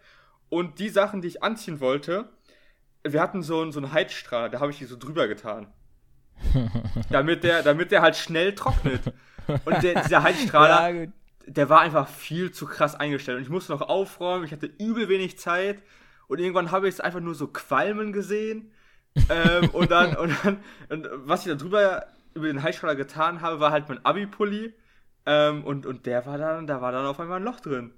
[0.51, 2.29] Und die Sachen, die ich anziehen wollte,
[3.03, 5.73] wir hatten so, einen- so einen Heizstrahl, da habe ich die so drüber getan.
[7.11, 9.03] damit, der, damit der halt schnell trocknet.
[9.65, 11.07] Und der, dieser Heizstrahler, Ja,
[11.47, 13.39] der war einfach viel zu krass eingestellt.
[13.39, 15.83] Und ich musste noch aufräumen, ich hatte übel wenig Zeit.
[16.29, 18.73] Und irgendwann habe ich es einfach nur so Qualmen gesehen.
[19.29, 20.59] ähm, und dann, und dann,
[20.89, 24.73] und was ich da drüber über den Heizstrahler getan habe, war halt mein Abi-Pulli.
[25.27, 27.93] Ähm, und, und der war dann, da war dann auf einmal ein Loch drin.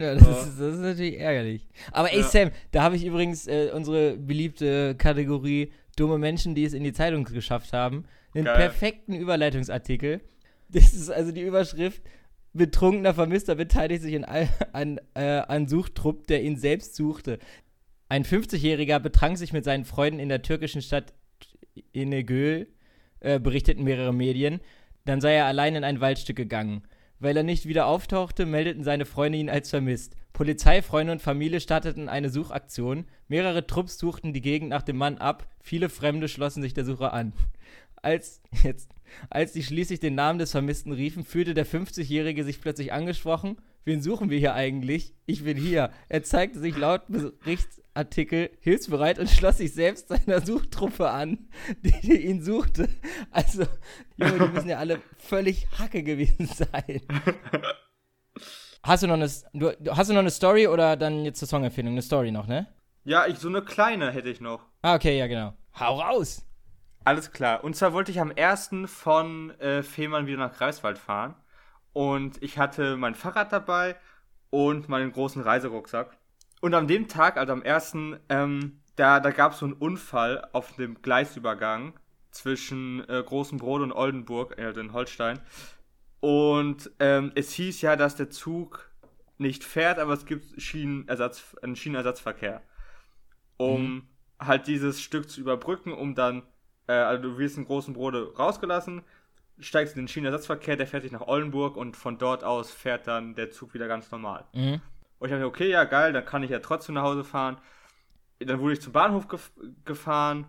[0.00, 1.68] Ja, das, ist, das ist natürlich ärgerlich.
[1.92, 2.24] Aber ey, Ja.
[2.24, 6.92] Sam, da habe ich übrigens äh, unsere beliebte Kategorie dumme Menschen, die es in die
[6.92, 8.56] Zeitung geschafft haben, einen Geil.
[8.56, 10.20] perfekten Überleitungsartikel.
[10.68, 12.02] Das ist also die Überschrift:
[12.52, 17.38] Betrunkener Vermisster beteiligt sich in an, äh, an Suchtrupp, der ihn selbst suchte.
[18.08, 21.12] Ein 50-Jähriger betrank sich mit seinen Freunden in der türkischen Stadt
[21.92, 22.66] Inegöl,
[23.20, 24.60] äh, berichteten mehrere Medien.
[25.04, 26.82] Dann sei er allein in ein Waldstück gegangen.
[27.20, 30.16] Weil er nicht wieder auftauchte, meldeten seine Freunde ihn als vermisst.
[30.32, 33.04] Polizei, Freunde und Familie starteten eine Suchaktion.
[33.28, 35.46] Mehrere Trupps suchten die Gegend nach dem Mann ab.
[35.60, 37.34] Viele Fremde schlossen sich der Suche an.
[38.02, 38.90] Als, jetzt,
[39.28, 43.58] als sie schließlich den Namen des Vermissten riefen, fühlte der 50-Jährige sich plötzlich angesprochen.
[43.84, 45.14] Wen suchen wir hier eigentlich?
[45.26, 45.90] Ich bin hier.
[46.08, 47.02] Er zeigte sich laut
[47.94, 51.48] Berichtsartikel hilfsbereit und schloss sich selbst seiner Suchtruppe an,
[51.82, 52.88] die, die ihn suchte.
[53.30, 53.64] Also,
[54.16, 57.00] Junge, die müssen ja alle völlig Hacke gewesen sein.
[58.82, 61.92] Hast du noch eine, du, hast du noch eine Story oder dann jetzt zur Songempfehlung?
[61.92, 62.66] Eine Story noch, ne?
[63.04, 64.66] Ja, ich, so eine kleine hätte ich noch.
[64.82, 65.54] Ah, okay, ja, genau.
[65.78, 66.46] Hau raus!
[67.02, 67.64] Alles klar.
[67.64, 71.34] Und zwar wollte ich am ersten von äh, Fehmarn wieder nach Greifswald fahren.
[71.92, 73.96] Und ich hatte mein Fahrrad dabei
[74.50, 76.19] und meinen großen Reiserucksack.
[76.60, 80.46] Und an dem Tag, also am ersten, ähm, da, da gab es so einen Unfall
[80.52, 81.94] auf dem Gleisübergang
[82.30, 85.40] zwischen äh, Großen Brode und Oldenburg, also in Holstein.
[86.20, 88.90] Und ähm, es hieß ja, dass der Zug
[89.38, 92.62] nicht fährt, aber es gibt Schienenersatz, einen Schienenersatzverkehr.
[93.56, 94.08] Um
[94.38, 96.42] halt dieses Stück zu überbrücken, um dann,
[96.86, 99.02] äh, also du wirst in Großen Brode rausgelassen,
[99.58, 103.34] steigst in den Schienenersatzverkehr, der fährt dich nach Oldenburg und von dort aus fährt dann
[103.34, 104.44] der Zug wieder ganz normal.
[104.54, 104.80] Mhm.
[105.20, 107.58] Und ich dachte, okay, ja geil, dann kann ich ja trotzdem nach Hause fahren.
[108.38, 109.52] Dann wurde ich zum Bahnhof gef
[109.84, 110.46] gefahren,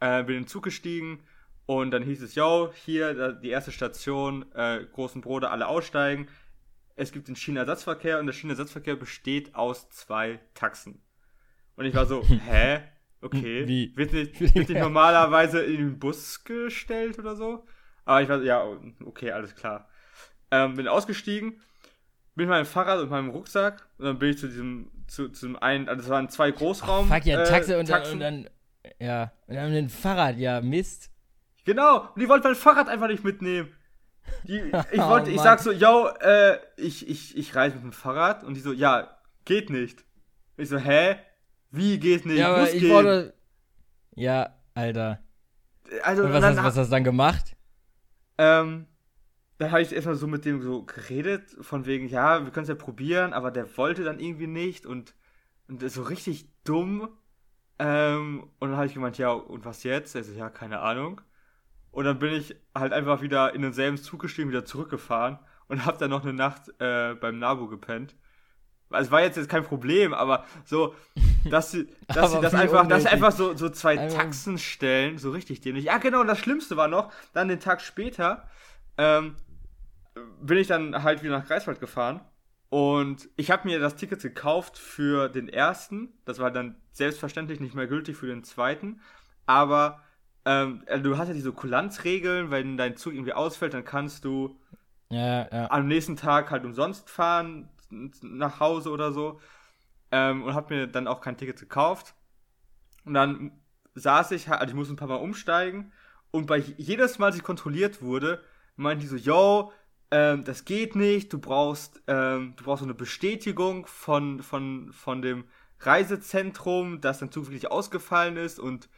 [0.00, 1.22] äh, bin in den Zug gestiegen
[1.66, 6.28] und dann hieß es, yo, hier die erste Station, äh, Großen Brode, alle aussteigen.
[6.96, 11.02] Es gibt den Schienenersatzverkehr und der Schienenersatzverkehr besteht aus zwei Taxen.
[11.76, 12.80] Und ich war so, hä?
[13.20, 13.68] Okay.
[13.68, 13.94] Wie?
[13.96, 17.66] Wird nicht, wird nicht normalerweise in den Bus gestellt oder so?
[18.06, 18.66] Aber ich war, ja,
[19.04, 19.90] okay, alles klar.
[20.50, 21.60] Ähm, bin ausgestiegen,
[22.34, 25.56] mit meinem Fahrrad und meinem Rucksack und dann bin ich zu diesem, zu, zu dem
[25.56, 27.08] einen, also es waren zwei Großraum.
[27.08, 28.48] Fuck ja, äh, Taxe und, dann, und dann.
[28.98, 31.10] Ja, und dann ein Fahrrad, ja, Mist.
[31.64, 33.72] Genau, und die wollten mein Fahrrad einfach nicht mitnehmen.
[34.44, 34.58] Die,
[34.92, 35.44] ich Oh, wollte, ich Mann.
[35.44, 39.16] sag so, yo, äh, ich, ich, ich reise mit dem Fahrrad und die so, ja,
[39.44, 40.04] geht nicht.
[40.56, 41.16] Ich so, hä?
[41.70, 42.38] Wie geht nicht?
[42.38, 42.90] ja, Muss ich gehen.
[42.92, 43.34] wollte.
[44.14, 45.20] Ja, Alter.
[46.02, 47.56] also, Und was, dann, hast, was hast du dann gemacht?
[48.38, 48.86] ähm,
[49.62, 52.68] dann habe ich erstmal so mit dem so geredet, von wegen, ja, wir können es
[52.68, 55.14] ja probieren, aber der wollte dann irgendwie nicht und,
[55.68, 57.08] und so richtig dumm.
[57.78, 60.14] Ähm, und dann habe ich gemeint, ja, und was jetzt?
[60.14, 61.20] Er so, ja, keine Ahnung.
[61.90, 65.38] Und dann bin ich halt einfach wieder in denselben Zug gestiegen, wieder zurückgefahren
[65.68, 68.16] und habe dann noch eine Nacht äh, beim Nabu gepennt.
[68.90, 70.94] Also war jetzt, jetzt kein Problem, aber so,
[71.48, 75.18] dass sie, dass sie das einfach, dass sie einfach so, so zwei Also- Taxen stellen,
[75.18, 75.84] so richtig dämlich.
[75.84, 78.48] Ja, genau, und das Schlimmste war noch, dann den Tag später,
[78.98, 79.36] ähm,
[80.40, 82.20] bin ich dann halt wieder nach Greifswald gefahren
[82.68, 86.10] und ich habe mir das Ticket gekauft für den ersten.
[86.24, 89.00] Das war dann selbstverständlich nicht mehr gültig für den zweiten.
[89.46, 90.02] Aber
[90.44, 94.58] ähm, also du hast ja diese Kulanzregeln, wenn dein Zug irgendwie ausfällt, dann kannst du
[95.10, 95.70] Ja, ja.
[95.70, 97.68] am nächsten Tag halt umsonst fahren
[98.22, 99.40] nach Hause oder so.
[100.12, 102.14] Ähm, und habe mir dann auch kein Ticket gekauft.
[103.04, 103.52] Und dann
[103.94, 105.92] saß ich, halt- also ich musste ein paar Mal umsteigen.
[106.30, 108.42] Und bei jedes Mal, als ich kontrolliert wurde,
[108.76, 109.72] meinten die so, yo,
[110.12, 115.22] ähm, das geht nicht, du brauchst, ähm, du brauchst so eine Bestätigung von, von, von
[115.22, 115.44] dem
[115.80, 118.58] Reisezentrum, dein Zug wirklich ausgefallen ist.
[118.58, 118.88] Und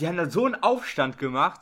[0.00, 1.60] die haben da so einen Aufstand gemacht.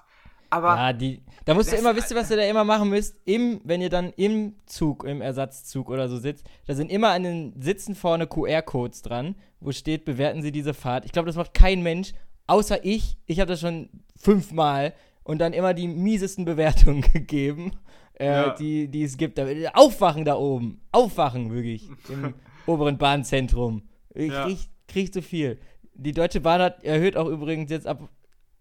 [0.51, 2.91] Aber Ja, die, da musst du Das- immer, wisst ihr, was ihr da immer machen
[2.91, 3.17] müsst?
[3.25, 7.23] Im, wenn ihr dann im Zug, im Ersatzzug oder so sitzt, da sind immer an
[7.23, 11.07] den Sitzen vorne QR-Codes dran, wo steht, bewerten Sie diese Fahrt.
[11.07, 12.13] Ich glaube, das macht kein Mensch,
[12.47, 13.17] außer ich.
[13.27, 14.93] Ich habe das schon fünfmal
[15.25, 17.73] und dann immer die miesesten Bewertungen gegeben,
[18.23, 18.55] äh, Ja.
[18.55, 19.39] die, die es gibt.
[19.75, 20.81] Aufwachen da oben.
[20.93, 21.89] Aufwachen, wirklich.
[22.09, 22.35] Im
[22.67, 23.83] oberen Bahnzentrum.
[24.15, 24.45] Ich Ja.
[24.47, 24.59] krieg,
[24.89, 25.59] krieg zu viel.
[25.95, 28.09] Die Deutsche Bahn hat erhöht auch übrigens jetzt ab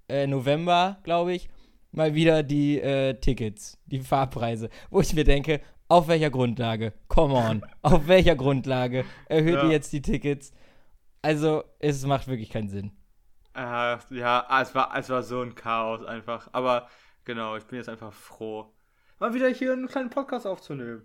[0.09, 1.49] äh, November, glaube ich,
[1.91, 6.93] mal wieder die äh, Tickets, die Fahrpreise, wo ich mir denke, auf welcher Grundlage?
[7.07, 9.63] Come on, auf welcher Grundlage erhöht Ja.
[9.65, 10.53] ihr jetzt die Tickets?
[11.21, 12.91] Also, es macht wirklich keinen Sinn.
[13.55, 16.49] Äh, ja, es war, es war so ein Chaos einfach.
[16.53, 16.87] Aber
[17.25, 18.71] genau, ich bin jetzt einfach froh,
[19.21, 21.03] mal wieder hier einen kleinen Podcast aufzunehmen.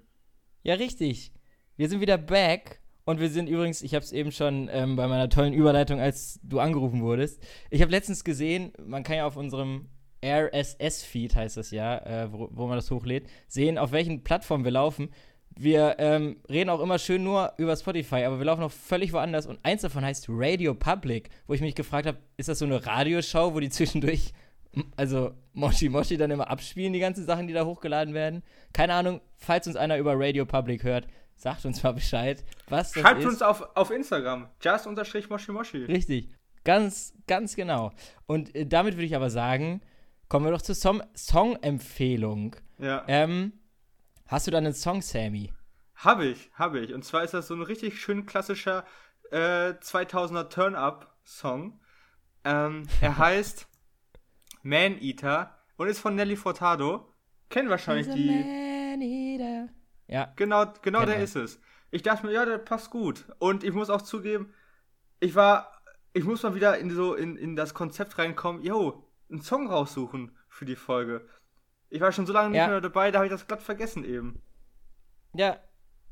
[0.63, 1.33] Ja, richtig.
[1.77, 5.07] Wir sind wieder back und wir sind übrigens, ich habe es eben schon ähm, bei
[5.07, 7.47] meiner tollen Überleitung, als du angerufen wurdest.
[7.71, 9.91] Ich habe letztens gesehen, man kann ja auf unserem
[10.25, 14.73] RSS-Feed, heißt das ja, äh, wo, wo man das hochlädt, sehen, auf welchen Plattformen wir
[14.73, 15.11] laufen.
[15.55, 19.47] Wir ähm, reden auch immer schön nur über Spotify, aber wir laufen auch völlig woanders
[19.47, 22.85] und eins davon heißt Radio Public, wo ich mich gefragt habe, ist das so eine
[22.85, 24.33] Radioshow, wo die zwischendurch,
[24.97, 28.43] also Moshi Moshi dann immer abspielen, die ganzen Sachen, die da hochgeladen werden?
[28.73, 31.07] Keine Ahnung, falls uns einer über Radio Public hört,
[31.37, 33.27] sagt uns mal Bescheid, was das Schreibt ist.
[33.27, 35.85] uns auf, auf Instagram, just-moshi-moshi.
[35.85, 36.31] Richtig.
[36.65, 37.93] Ganz, ganz genau.
[38.27, 39.81] Und äh, damit würde ich aber sagen,
[40.29, 42.57] kommen wir doch zur Som Song-Empfehlung.
[42.79, 43.53] Ja, Ähm,
[44.27, 45.53] hast du da einen Song, Sammy?
[45.95, 46.93] hab ich, hab ich.
[46.93, 48.85] Und zwar ist das so ein richtig schön klassischer
[49.31, 51.81] äh, 2000er Turn-Up-Song.
[52.45, 53.67] Ähm, er heißt
[54.67, 57.13] Man Eater und ist von Nelly Furtado.
[57.51, 58.45] Kennen wahrscheinlich die.
[60.09, 61.25] Ja, Genau, genau der man.
[61.25, 61.61] ist es.
[61.91, 63.27] Ich dachte mir, ja, der passt gut.
[63.39, 64.53] Und ich muss auch zugeben,
[65.21, 65.71] ich war,
[66.13, 70.37] ich muss mal wieder in so in, in das Konzept reinkommen, yo, einen Song raussuchen
[70.49, 71.27] für die Folge.
[71.89, 72.67] Ich war schon so lange nicht Ja.
[72.69, 74.43] mehr dabei, da habe ich das glatt vergessen eben.
[75.35, 75.59] ja.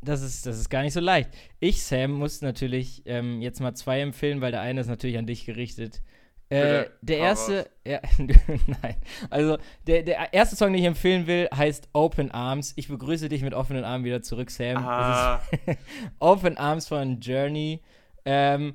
[0.02, 1.30] Das ist, das ist gar nicht so leicht.
[1.61, 5.24] Ich, Sam, muss natürlich ähm, jetzt mal zwei empfehlen, weil der eine ist natürlich an
[5.26, 6.02] dich gerichtet.
[6.51, 8.97] Äh, der erste, ja, nein.
[9.30, 12.74] Also, der, der erste Song, den ich empfehlen will, heißt Open Arms.
[12.76, 14.76] Ich begrüße dich mit offenen Armen wieder zurück, Sam.
[14.76, 15.40] Ah,
[16.18, 17.80] Open Arms von Journey.
[18.24, 18.74] Ähm,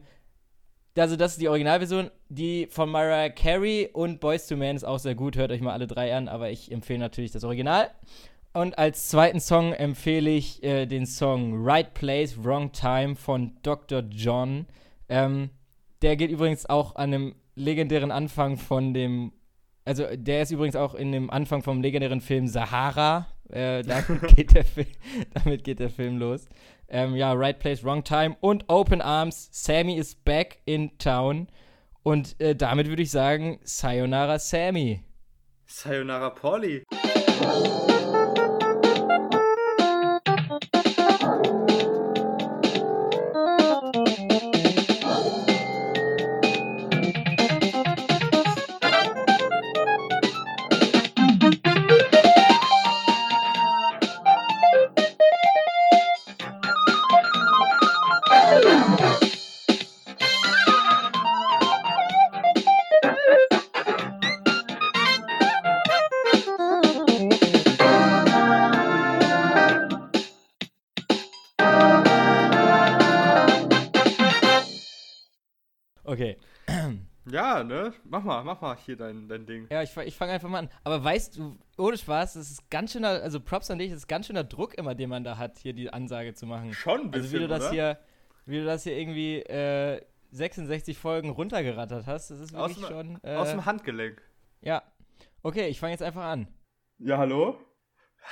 [0.97, 2.09] also, das ist die Originalversion.
[2.27, 5.37] Die von Mariah Carey und Boys to Man ist auch sehr gut.
[5.37, 7.89] Hört euch mal alle drei an, aber ich empfehle natürlich das Original.
[8.51, 14.03] Und als zweiten Song empfehle ich äh, den Song Right Place, Wrong Time von Dr.
[14.09, 14.65] John.
[15.07, 15.51] Ähm,
[16.01, 19.33] der geht übrigens auch an dem legendären Anfang von dem.
[19.85, 23.27] Also, der ist übrigens auch in dem Anfang vom legendären Film Sahara.
[23.49, 24.87] Äh, da geht der Fi-
[25.33, 26.47] damit geht der Film los.
[26.87, 29.49] Ähm, ja, Right Place, Wrong Time und Open Arms.
[29.51, 31.47] Sammy is back in town.
[32.03, 35.03] Und äh, damit würde ich sagen, Sayonara Sammy.
[35.65, 36.83] Sayonara Polly.
[78.61, 79.67] Mach mal, hier dein, dein Ding.
[79.71, 80.69] Ja, ich, ich fange einfach mal an.
[80.83, 84.07] Aber weißt du, ohne Spaß, das ist ganz schöner, also Props an dich, das ist
[84.07, 86.73] ganz schöner Druck immer, den man da hat, hier die Ansage zu machen.
[86.73, 87.71] Schon ein Also wie bisschen, du das oder?
[87.71, 87.99] hier,
[88.45, 90.01] wie du das hier irgendwie äh,
[90.31, 93.19] 66 Folgen runtergerattert hast, das ist Aus wirklich dem- schon.
[93.23, 94.21] Äh, Aus dem Handgelenk.
[94.61, 94.83] ja.
[95.41, 96.49] Okay, ich fange jetzt einfach an.
[96.97, 97.57] Ja, hallo?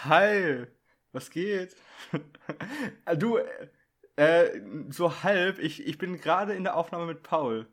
[0.03, 0.65] Hi,
[1.13, 1.73] was geht?
[3.15, 3.45] Du, äh,
[4.17, 7.67] äh, so halb, ich, ich bin gerade in der Aufnahme mit Paul.